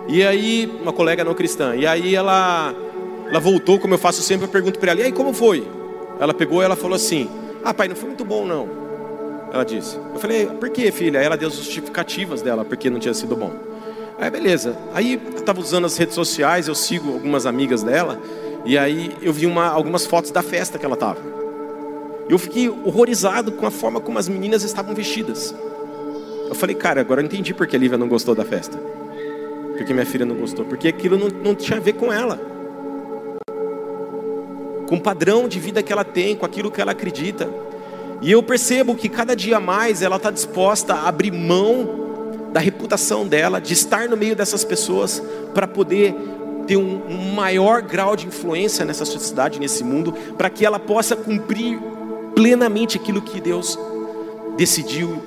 E 0.08 0.24
aí, 0.24 0.70
uma 0.82 0.92
colega 0.92 1.24
não 1.24 1.34
cristã. 1.34 1.74
E 1.76 1.86
aí 1.86 2.14
ela, 2.14 2.74
ela 3.28 3.40
voltou, 3.40 3.78
como 3.78 3.94
eu 3.94 3.98
faço 3.98 4.22
sempre, 4.22 4.46
eu 4.46 4.50
pergunto 4.50 4.78
para 4.78 4.92
ela: 4.92 5.00
e 5.00 5.04
aí, 5.04 5.12
como 5.12 5.32
foi? 5.32 5.66
Ela 6.18 6.34
pegou 6.34 6.62
e 6.62 6.64
ela 6.64 6.76
falou 6.76 6.96
assim: 6.96 7.28
Ah, 7.64 7.74
pai, 7.74 7.88
não 7.88 7.96
foi 7.96 8.08
muito 8.08 8.24
bom 8.24 8.44
não. 8.44 8.68
Ela 9.52 9.64
disse. 9.64 9.96
Eu 9.96 10.18
falei: 10.18 10.46
Por 10.46 10.70
que, 10.70 10.90
filha? 10.90 11.20
Aí 11.20 11.26
ela 11.26 11.36
deu 11.36 11.48
as 11.48 11.54
justificativas 11.54 12.42
dela, 12.42 12.64
porque 12.64 12.90
não 12.90 12.98
tinha 12.98 13.14
sido 13.14 13.36
bom. 13.36 13.52
Aí, 14.18 14.30
beleza. 14.30 14.76
Aí 14.94 15.20
estava 15.36 15.60
usando 15.60 15.84
as 15.84 15.96
redes 15.96 16.14
sociais, 16.14 16.68
eu 16.68 16.74
sigo 16.74 17.12
algumas 17.12 17.46
amigas 17.46 17.82
dela. 17.82 18.20
E 18.64 18.76
aí 18.76 19.14
eu 19.22 19.32
vi 19.32 19.46
uma, 19.46 19.68
algumas 19.68 20.06
fotos 20.06 20.30
da 20.30 20.42
festa 20.42 20.78
que 20.78 20.84
ela 20.84 20.94
estava. 20.94 21.45
Eu 22.28 22.38
fiquei 22.38 22.68
horrorizado 22.68 23.52
com 23.52 23.66
a 23.66 23.70
forma 23.70 24.00
como 24.00 24.18
as 24.18 24.28
meninas 24.28 24.64
estavam 24.64 24.94
vestidas. 24.94 25.54
Eu 26.48 26.54
falei, 26.54 26.74
cara, 26.74 27.00
agora 27.00 27.20
eu 27.20 27.24
entendi 27.24 27.54
porque 27.54 27.76
a 27.76 27.78
Lívia 27.78 27.96
não 27.96 28.08
gostou 28.08 28.34
da 28.34 28.44
festa. 28.44 28.76
Porque 29.76 29.92
minha 29.92 30.06
filha 30.06 30.26
não 30.26 30.34
gostou. 30.34 30.64
Porque 30.64 30.88
aquilo 30.88 31.16
não, 31.16 31.28
não 31.28 31.54
tinha 31.54 31.78
a 31.78 31.80
ver 31.80 31.92
com 31.92 32.12
ela. 32.12 32.40
Com 34.88 34.96
o 34.96 35.00
padrão 35.00 35.48
de 35.48 35.60
vida 35.60 35.82
que 35.82 35.92
ela 35.92 36.04
tem, 36.04 36.34
com 36.36 36.44
aquilo 36.44 36.70
que 36.70 36.80
ela 36.80 36.92
acredita. 36.92 37.48
E 38.20 38.30
eu 38.32 38.42
percebo 38.42 38.94
que 38.94 39.08
cada 39.08 39.36
dia 39.36 39.60
mais 39.60 40.02
ela 40.02 40.16
está 40.16 40.30
disposta 40.30 40.94
a 40.94 41.08
abrir 41.08 41.30
mão 41.30 42.06
da 42.52 42.58
reputação 42.58 43.26
dela, 43.26 43.60
de 43.60 43.72
estar 43.72 44.08
no 44.08 44.16
meio 44.16 44.34
dessas 44.34 44.64
pessoas, 44.64 45.22
para 45.52 45.66
poder 45.66 46.14
ter 46.66 46.76
um, 46.76 47.02
um 47.08 47.34
maior 47.34 47.82
grau 47.82 48.16
de 48.16 48.26
influência 48.26 48.84
nessa 48.84 49.04
sociedade, 49.04 49.60
nesse 49.60 49.84
mundo, 49.84 50.12
para 50.36 50.48
que 50.48 50.64
ela 50.64 50.78
possa 50.78 51.14
cumprir 51.14 51.78
plenamente 52.36 52.98
aquilo 52.98 53.22
que 53.22 53.40
Deus 53.40 53.78
decidiu 54.58 55.22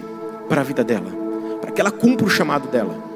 para 0.48 0.62
a 0.62 0.64
vida 0.64 0.84
dela, 0.84 1.12
para 1.60 1.72
que 1.72 1.82
ela 1.82 1.90
cumpra 1.90 2.26
o 2.26 2.30
chamado 2.30 2.68
dela. 2.68 3.10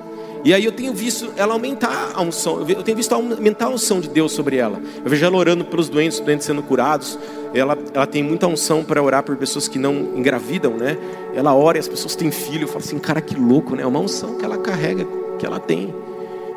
E 0.44 0.54
aí 0.54 0.66
eu 0.66 0.74
tenho 0.74 0.94
visto 0.94 1.32
ela 1.38 1.54
aumentar 1.54 2.12
a 2.14 2.22
unção, 2.22 2.68
eu 2.68 2.84
tenho 2.84 2.98
visto 2.98 3.14
aumentar 3.14 3.68
a 3.68 3.70
unção 3.70 4.02
de 4.02 4.10
Deus 4.10 4.34
sobre 4.34 4.58
ela. 4.58 4.82
Eu 4.98 5.10
vejo 5.10 5.24
ela 5.24 5.38
orando 5.38 5.64
pelos 5.64 5.88
doentes, 5.88 6.20
os 6.20 6.26
doentes 6.26 6.46
sendo 6.46 6.62
curados. 6.64 7.18
Ela, 7.54 7.78
ela 7.94 8.06
tem 8.06 8.22
muita 8.22 8.46
unção 8.48 8.84
para 8.84 9.02
orar 9.02 9.24
por 9.24 9.38
pessoas 9.38 9.70
que 9.70 9.80
não 9.80 9.94
engravidam, 10.16 10.74
né? 10.74 10.98
Ela 11.34 11.54
ora 11.54 11.78
e 11.78 11.80
as 11.80 11.88
pessoas 11.88 12.14
têm 12.16 12.30
filho. 12.30 12.64
Eu 12.64 12.68
falo 12.68 12.80
assim, 12.80 13.00
cara, 13.00 13.22
que 13.22 13.36
louco, 13.36 13.74
né? 13.76 13.84
É 13.84 13.88
uma 13.88 14.00
unção 14.00 14.38
que 14.38 14.44
ela 14.44 14.58
carrega, 14.58 15.08
que 15.40 15.46
ela 15.46 15.60
tem. 15.60 15.96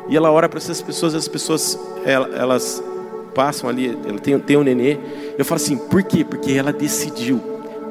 E 0.09 0.17
ela 0.17 0.31
ora 0.31 0.49
para 0.49 0.57
essas 0.57 0.81
pessoas, 0.81 1.15
as 1.15 1.27
pessoas, 1.29 1.79
elas 2.03 2.83
passam 3.37 3.69
ali, 3.69 3.95
ela 4.03 4.17
tem, 4.17 4.39
tem 4.39 4.57
um 4.57 4.63
nenê. 4.63 4.97
Eu 5.37 5.45
falo 5.45 5.61
assim, 5.61 5.77
por 5.77 6.01
quê? 6.01 6.25
Porque 6.25 6.53
ela 6.53 6.73
decidiu 6.73 7.39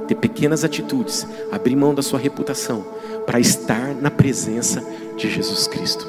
ter 0.09 0.17
pequenas 0.17 0.65
atitudes, 0.65 1.25
abrir 1.53 1.77
mão 1.77 1.95
da 1.95 2.03
sua 2.03 2.19
reputação, 2.19 2.85
para 3.25 3.39
estar 3.39 3.95
na 3.95 4.11
presença 4.11 4.83
de 5.17 5.31
Jesus 5.31 5.69
Cristo. 5.69 6.05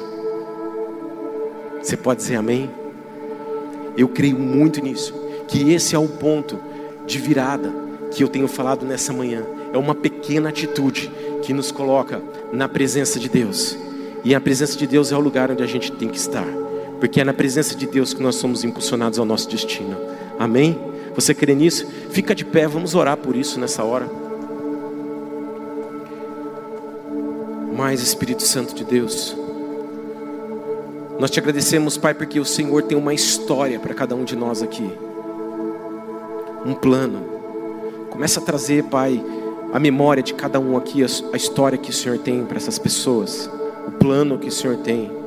Você 1.80 1.96
pode 1.96 2.20
dizer 2.20 2.34
amém? 2.34 2.68
Eu 3.96 4.08
creio 4.08 4.36
muito 4.36 4.82
nisso, 4.82 5.14
que 5.46 5.72
esse 5.72 5.94
é 5.94 5.98
o 5.98 6.08
ponto 6.08 6.58
de 7.06 7.18
virada 7.18 7.72
que 8.10 8.24
eu 8.24 8.28
tenho 8.28 8.48
falado 8.48 8.84
nessa 8.84 9.12
manhã. 9.12 9.44
É 9.72 9.78
uma 9.78 9.94
pequena 9.94 10.48
atitude 10.48 11.12
que 11.42 11.52
nos 11.52 11.70
coloca 11.70 12.20
na 12.52 12.68
presença 12.68 13.20
de 13.20 13.28
Deus. 13.28 13.78
E 14.24 14.34
a 14.34 14.40
presença 14.40 14.76
de 14.76 14.86
Deus 14.86 15.12
é 15.12 15.16
o 15.16 15.20
lugar 15.20 15.48
onde 15.52 15.62
a 15.62 15.66
gente 15.66 15.92
tem 15.92 16.08
que 16.08 16.18
estar 16.18 16.67
porque 16.98 17.20
é 17.20 17.24
na 17.24 17.32
presença 17.32 17.74
de 17.74 17.86
Deus 17.86 18.12
que 18.12 18.22
nós 18.22 18.36
somos 18.36 18.64
impulsionados 18.64 19.18
ao 19.18 19.24
nosso 19.24 19.48
destino. 19.48 19.96
Amém? 20.38 20.78
Você 21.14 21.34
crê 21.34 21.54
nisso? 21.54 21.86
Fica 22.10 22.34
de 22.34 22.44
pé, 22.44 22.66
vamos 22.66 22.94
orar 22.94 23.16
por 23.16 23.34
isso 23.34 23.58
nessa 23.58 23.82
hora. 23.84 24.08
Mais 27.76 28.02
Espírito 28.02 28.42
Santo 28.42 28.74
de 28.74 28.84
Deus. 28.84 29.36
Nós 31.18 31.30
te 31.30 31.40
agradecemos, 31.40 31.96
Pai, 31.96 32.14
porque 32.14 32.38
o 32.38 32.44
Senhor 32.44 32.82
tem 32.84 32.96
uma 32.96 33.12
história 33.12 33.80
para 33.80 33.94
cada 33.94 34.14
um 34.14 34.24
de 34.24 34.36
nós 34.36 34.62
aqui. 34.62 34.88
Um 36.64 36.74
plano. 36.74 37.20
Começa 38.10 38.38
a 38.38 38.42
trazer, 38.42 38.84
Pai, 38.84 39.20
a 39.72 39.80
memória 39.80 40.22
de 40.22 40.34
cada 40.34 40.60
um 40.60 40.76
aqui, 40.76 41.02
a 41.02 41.36
história 41.36 41.76
que 41.76 41.90
o 41.90 41.92
Senhor 41.92 42.18
tem 42.18 42.44
para 42.44 42.56
essas 42.56 42.78
pessoas, 42.78 43.50
o 43.86 43.90
plano 43.92 44.38
que 44.38 44.48
o 44.48 44.52
Senhor 44.52 44.76
tem. 44.78 45.17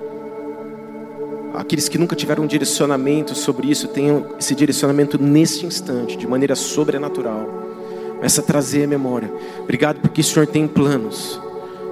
Aqueles 1.53 1.89
que 1.89 1.97
nunca 1.97 2.15
tiveram 2.15 2.43
um 2.43 2.47
direcionamento 2.47 3.35
sobre 3.35 3.69
isso, 3.69 3.87
tenham 3.87 4.25
esse 4.39 4.55
direcionamento 4.55 5.21
nesse 5.21 5.65
instante, 5.65 6.17
de 6.17 6.25
maneira 6.27 6.55
sobrenatural. 6.55 7.61
Começa 8.15 8.41
a 8.41 8.43
trazer 8.43 8.83
a 8.83 8.87
memória. 8.87 9.31
Obrigado 9.61 9.99
porque 9.99 10.21
o 10.21 10.23
Senhor 10.23 10.47
tem 10.47 10.67
planos. 10.67 11.39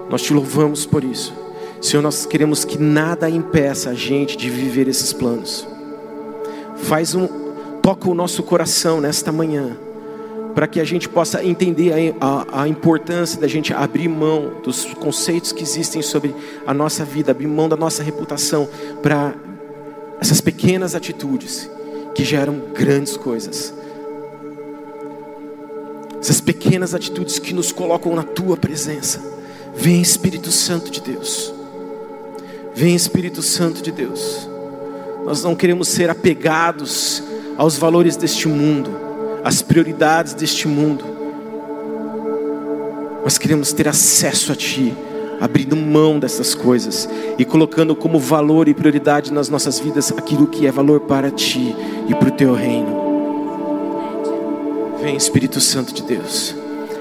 Nós 0.10 0.22
te 0.22 0.34
louvamos 0.34 0.86
por 0.86 1.04
isso. 1.04 1.34
Senhor, 1.82 2.02
nós 2.02 2.26
queremos 2.26 2.64
que 2.66 2.78
nada 2.78 3.30
impeça 3.30 3.90
a 3.90 3.94
gente 3.94 4.38
de 4.38 4.50
viver 4.50 4.88
esses 4.88 5.14
planos. 5.14 5.68
Faz 6.76 7.16
um, 7.16 7.28
toca 7.82 8.10
o 8.10 8.14
nosso 8.14 8.44
coração 8.44 9.02
nesta 9.02 9.32
manhã, 9.32 9.78
para 10.54 10.68
que 10.68 10.80
a 10.80 10.84
gente 10.84 11.08
possa 11.08 11.44
entender 11.44 12.16
a, 12.20 12.26
a, 12.26 12.64
a, 12.64 12.68
importância 12.68 13.40
da 13.40 13.48
gente 13.48 13.74
abrir 13.74 14.08
mão 14.08 14.54
dos 14.64 14.86
conceitos 14.96 15.52
que 15.52 15.64
existem 15.64 16.02
sobre 16.02 16.36
a 16.66 16.74
nossa 16.74 17.06
vida, 17.06 17.32
abrir 17.32 17.48
mão 17.48 17.70
da 17.70 17.78
nossa 17.78 18.04
reputação, 18.04 18.68
para 19.02 19.34
essas 20.20 20.42
pequenas 20.42 20.96
atitudes 20.96 21.70
que 22.14 22.24
geram 22.24 22.60
grandes 22.74 23.16
coisas. 23.16 23.74
Essas 26.20 26.42
pequenas 26.42 26.94
atitudes 26.94 27.40
que 27.40 27.54
nos 27.54 27.72
colocam 27.72 28.14
na 28.16 28.24
tua 28.24 28.58
presença. 28.58 29.22
Vem 29.76 30.02
Espírito 30.02 30.52
Santo 30.52 30.92
de 30.92 31.00
Deus. 31.00 31.54
Vem 32.76 32.94
Espírito 32.96 33.42
Santo 33.42 33.82
de 33.82 33.92
Deus. 33.92 34.50
Nós 35.24 35.44
não 35.44 35.56
queremos 35.56 35.88
ser 35.88 36.10
apegados 36.10 37.24
aos 37.58 37.78
valores 37.78 38.18
deste 38.18 38.48
mundo, 38.48 38.92
às 39.44 39.62
prioridades 39.62 40.34
deste 40.34 40.68
mundo. 40.68 41.06
Nós 43.24 43.38
queremos 43.38 43.72
ter 43.72 43.88
acesso 43.88 44.52
a 44.52 44.56
Ti 44.56 44.94
abrindo 45.40 45.76
mão 45.76 46.20
dessas 46.20 46.54
coisas 46.54 47.08
e 47.38 47.46
colocando 47.46 47.96
como 47.96 48.20
valor 48.20 48.68
e 48.68 48.74
prioridade 48.74 49.32
nas 49.32 49.50
nossas 49.50 49.80
vidas 49.80 50.12
aquilo 50.12 50.48
que 50.48 50.68
é 50.68 50.72
valor 50.72 51.02
para 51.02 51.32
ti 51.32 51.76
e 52.08 52.16
para 52.16 52.30
o 52.30 52.32
teu 52.32 52.54
reino. 52.54 53.00
Vem 55.02 55.16
Espírito 55.16 55.62
Santo 55.62 55.94
de 55.94 56.04
Deus, 56.04 56.56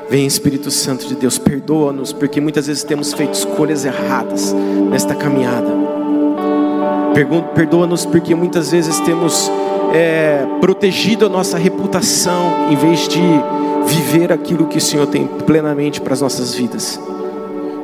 Vem 0.09 0.27
Espírito 0.27 0.71
Santo 0.71 1.07
de 1.07 1.15
Deus, 1.15 1.37
perdoa-nos, 1.37 2.15
porque 2.15 2.41
muitas 2.41 2.67
vezes 2.67 2.83
temos 2.83 3.13
feito 3.13 3.35
escolhas 3.35 3.85
erradas 3.85 4.55
nesta 4.91 5.15
caminhada. 5.15 5.69
Perdoa-nos 7.55 8.07
porque 8.07 8.35
muitas 8.35 8.71
vezes 8.71 8.99
temos 9.01 9.51
é, 9.93 10.47
protegido 10.63 11.27
a 11.27 11.29
nossa 11.29 11.59
reputação 11.59 12.71
em 12.71 12.77
vez 12.77 13.07
de 13.07 13.21
viver 13.87 14.33
aquilo 14.33 14.67
que 14.67 14.79
o 14.79 14.81
Senhor 14.81 15.07
tem 15.07 15.27
plenamente 15.27 16.01
para 16.01 16.15
as 16.15 16.23
nossas 16.23 16.55
vidas, 16.55 16.99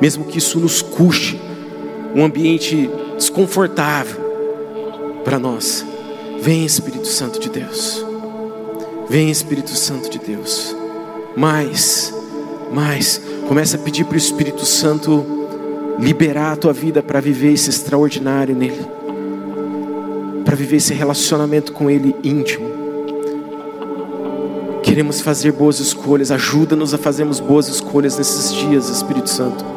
mesmo 0.01 0.25
que 0.25 0.39
isso 0.39 0.59
nos 0.59 0.83
custe 0.83 1.41
um 2.15 2.25
ambiente 2.25 2.89
desconfortável 3.17 4.23
para 5.25 5.39
nós. 5.39 5.85
Vem 6.41 6.65
Espírito 6.65 7.07
Santo 7.07 7.41
de 7.41 7.49
Deus, 7.49 8.05
vem 9.09 9.31
Espírito 9.31 9.71
Santo 9.71 10.11
de 10.11 10.19
Deus, 10.19 10.77
mais, 11.35 12.13
mais, 12.71 13.21
começa 13.49 13.77
a 13.77 13.81
pedir 13.81 14.05
para 14.05 14.15
o 14.15 14.19
Espírito 14.19 14.67
Santo 14.67 15.25
liberar 15.99 16.53
a 16.53 16.57
tua 16.57 16.73
vida 16.73 17.03
para 17.03 17.21
viver 17.21 17.53
esse 17.53 17.71
extraordinário 17.71 18.55
nele, 18.55 18.85
para 20.45 20.55
viver 20.55 20.77
esse 20.77 20.93
relacionamento 20.93 21.73
com 21.73 21.91
Ele 21.91 22.15
íntimo. 22.23 22.69
Queremos 24.83 25.23
fazer 25.23 25.53
boas 25.53 25.81
escolhas, 25.81 26.31
ajuda-nos 26.31 26.93
a 26.93 26.99
fazermos 26.99 27.41
boas 27.41 27.69
escolhas 27.69 28.19
nesses 28.19 28.53
dias, 28.53 28.91
Espírito 28.91 29.31
Santo. 29.31 29.74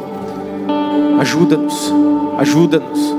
Ajuda-nos, 1.20 1.92
ajuda-nos. 2.38 3.16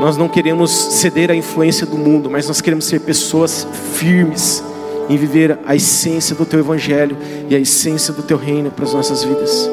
Nós 0.00 0.16
não 0.16 0.28
queremos 0.28 0.70
ceder 0.70 1.30
à 1.30 1.34
influência 1.34 1.86
do 1.86 1.96
mundo, 1.96 2.30
mas 2.30 2.48
nós 2.48 2.60
queremos 2.60 2.86
ser 2.86 3.00
pessoas 3.00 3.66
firmes 3.94 4.64
em 5.08 5.16
viver 5.16 5.58
a 5.66 5.76
essência 5.76 6.34
do 6.34 6.46
teu 6.46 6.58
evangelho 6.60 7.16
e 7.48 7.54
a 7.54 7.58
essência 7.58 8.14
do 8.14 8.22
teu 8.22 8.36
reino 8.36 8.70
para 8.70 8.84
as 8.84 8.94
nossas 8.94 9.22
vidas. 9.22 9.68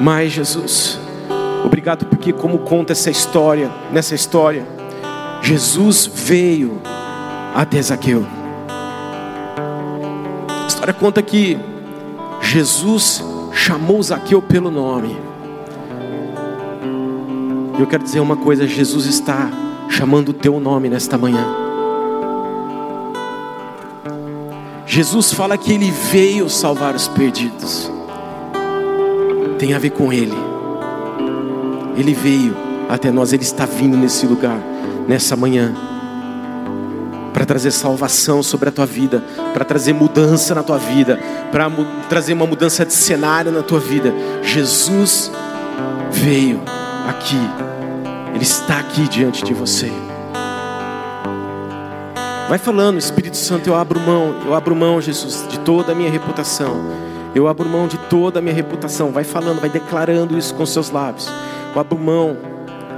Mas 0.00 0.32
Jesus, 0.32 0.98
obrigado 1.64 2.06
porque 2.06 2.32
como 2.32 2.58
conta 2.58 2.92
essa 2.92 3.10
história, 3.10 3.70
nessa 3.92 4.14
história, 4.14 4.66
Jesus 5.42 6.10
veio 6.12 6.80
até 7.54 7.80
Zaqueu. 7.82 8.26
A 10.48 10.66
história 10.66 10.94
conta 10.94 11.22
que 11.22 11.58
Jesus 12.40 13.22
chamou 13.54 14.02
Zaqueu 14.02 14.42
pelo 14.42 14.70
nome. 14.70 15.16
Eu 17.78 17.86
quero 17.86 18.02
dizer 18.02 18.20
uma 18.20 18.36
coisa: 18.36 18.66
Jesus 18.66 19.06
está 19.06 19.48
chamando 19.88 20.30
o 20.30 20.32
teu 20.32 20.60
nome 20.60 20.88
nesta 20.88 21.16
manhã. 21.16 21.44
Jesus 24.86 25.32
fala 25.32 25.56
que 25.56 25.72
ele 25.72 25.90
veio 25.90 26.48
salvar 26.48 26.94
os 26.94 27.08
perdidos. 27.08 27.90
Tem 29.58 29.72
a 29.72 29.78
ver 29.78 29.90
com 29.90 30.12
ele. 30.12 30.36
Ele 31.96 32.12
veio 32.12 32.54
até 32.88 33.10
nós, 33.10 33.32
ele 33.32 33.42
está 33.42 33.64
vindo 33.64 33.96
nesse 33.96 34.26
lugar, 34.26 34.58
nessa 35.08 35.36
manhã, 35.36 35.74
para 37.44 37.46
trazer 37.46 37.72
salvação 37.72 38.42
sobre 38.42 38.70
a 38.70 38.72
tua 38.72 38.86
vida, 38.86 39.22
para 39.52 39.64
trazer 39.66 39.92
mudança 39.92 40.54
na 40.54 40.62
tua 40.62 40.78
vida, 40.78 41.20
para 41.52 41.70
trazer 42.08 42.32
uma 42.32 42.46
mudança 42.46 42.86
de 42.86 42.92
cenário 42.94 43.52
na 43.52 43.62
tua 43.62 43.78
vida. 43.78 44.14
Jesus 44.42 45.30
veio 46.10 46.62
aqui, 47.06 47.38
ele 48.34 48.42
está 48.42 48.78
aqui 48.78 49.06
diante 49.08 49.44
de 49.44 49.52
você. 49.52 49.92
Vai 52.48 52.56
falando, 52.58 52.98
Espírito 52.98 53.36
Santo, 53.36 53.68
eu 53.68 53.74
abro 53.74 54.00
mão, 54.00 54.34
eu 54.46 54.54
abro 54.54 54.74
mão, 54.74 54.98
Jesus, 55.00 55.46
de 55.48 55.58
toda 55.60 55.92
a 55.92 55.94
minha 55.94 56.10
reputação. 56.10 56.74
Eu 57.34 57.46
abro 57.46 57.68
mão 57.68 57.86
de 57.86 57.98
toda 57.98 58.38
a 58.38 58.42
minha 58.42 58.54
reputação. 58.54 59.10
Vai 59.10 59.24
falando, 59.24 59.60
vai 59.60 59.68
declarando 59.68 60.38
isso 60.38 60.54
com 60.54 60.64
seus 60.64 60.90
lábios. 60.90 61.28
Eu 61.74 61.80
abro 61.80 61.98
mão 61.98 62.36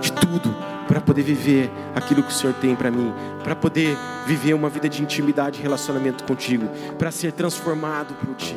de 0.01 0.13
tudo 0.13 0.66
para 0.97 1.03
poder 1.03 1.23
viver 1.23 1.71
aquilo 1.95 2.23
que 2.23 2.31
o 2.31 2.35
Senhor 2.35 2.55
tem 2.55 2.75
para 2.75 2.91
mim, 2.91 3.13
para 3.45 3.55
poder 3.55 3.95
viver 4.27 4.55
uma 4.55 4.71
vida 4.71 4.89
de 4.89 5.03
intimidade 5.03 5.59
e 5.61 5.63
relacionamento 5.63 6.25
contigo, 6.25 6.67
para 6.99 7.11
ser 7.11 7.33
transformado 7.33 8.15
por 8.15 8.35
ti. 8.35 8.57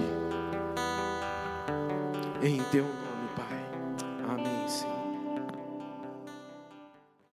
Em 2.41 2.63
teu 2.71 2.86
nome. 2.86 2.99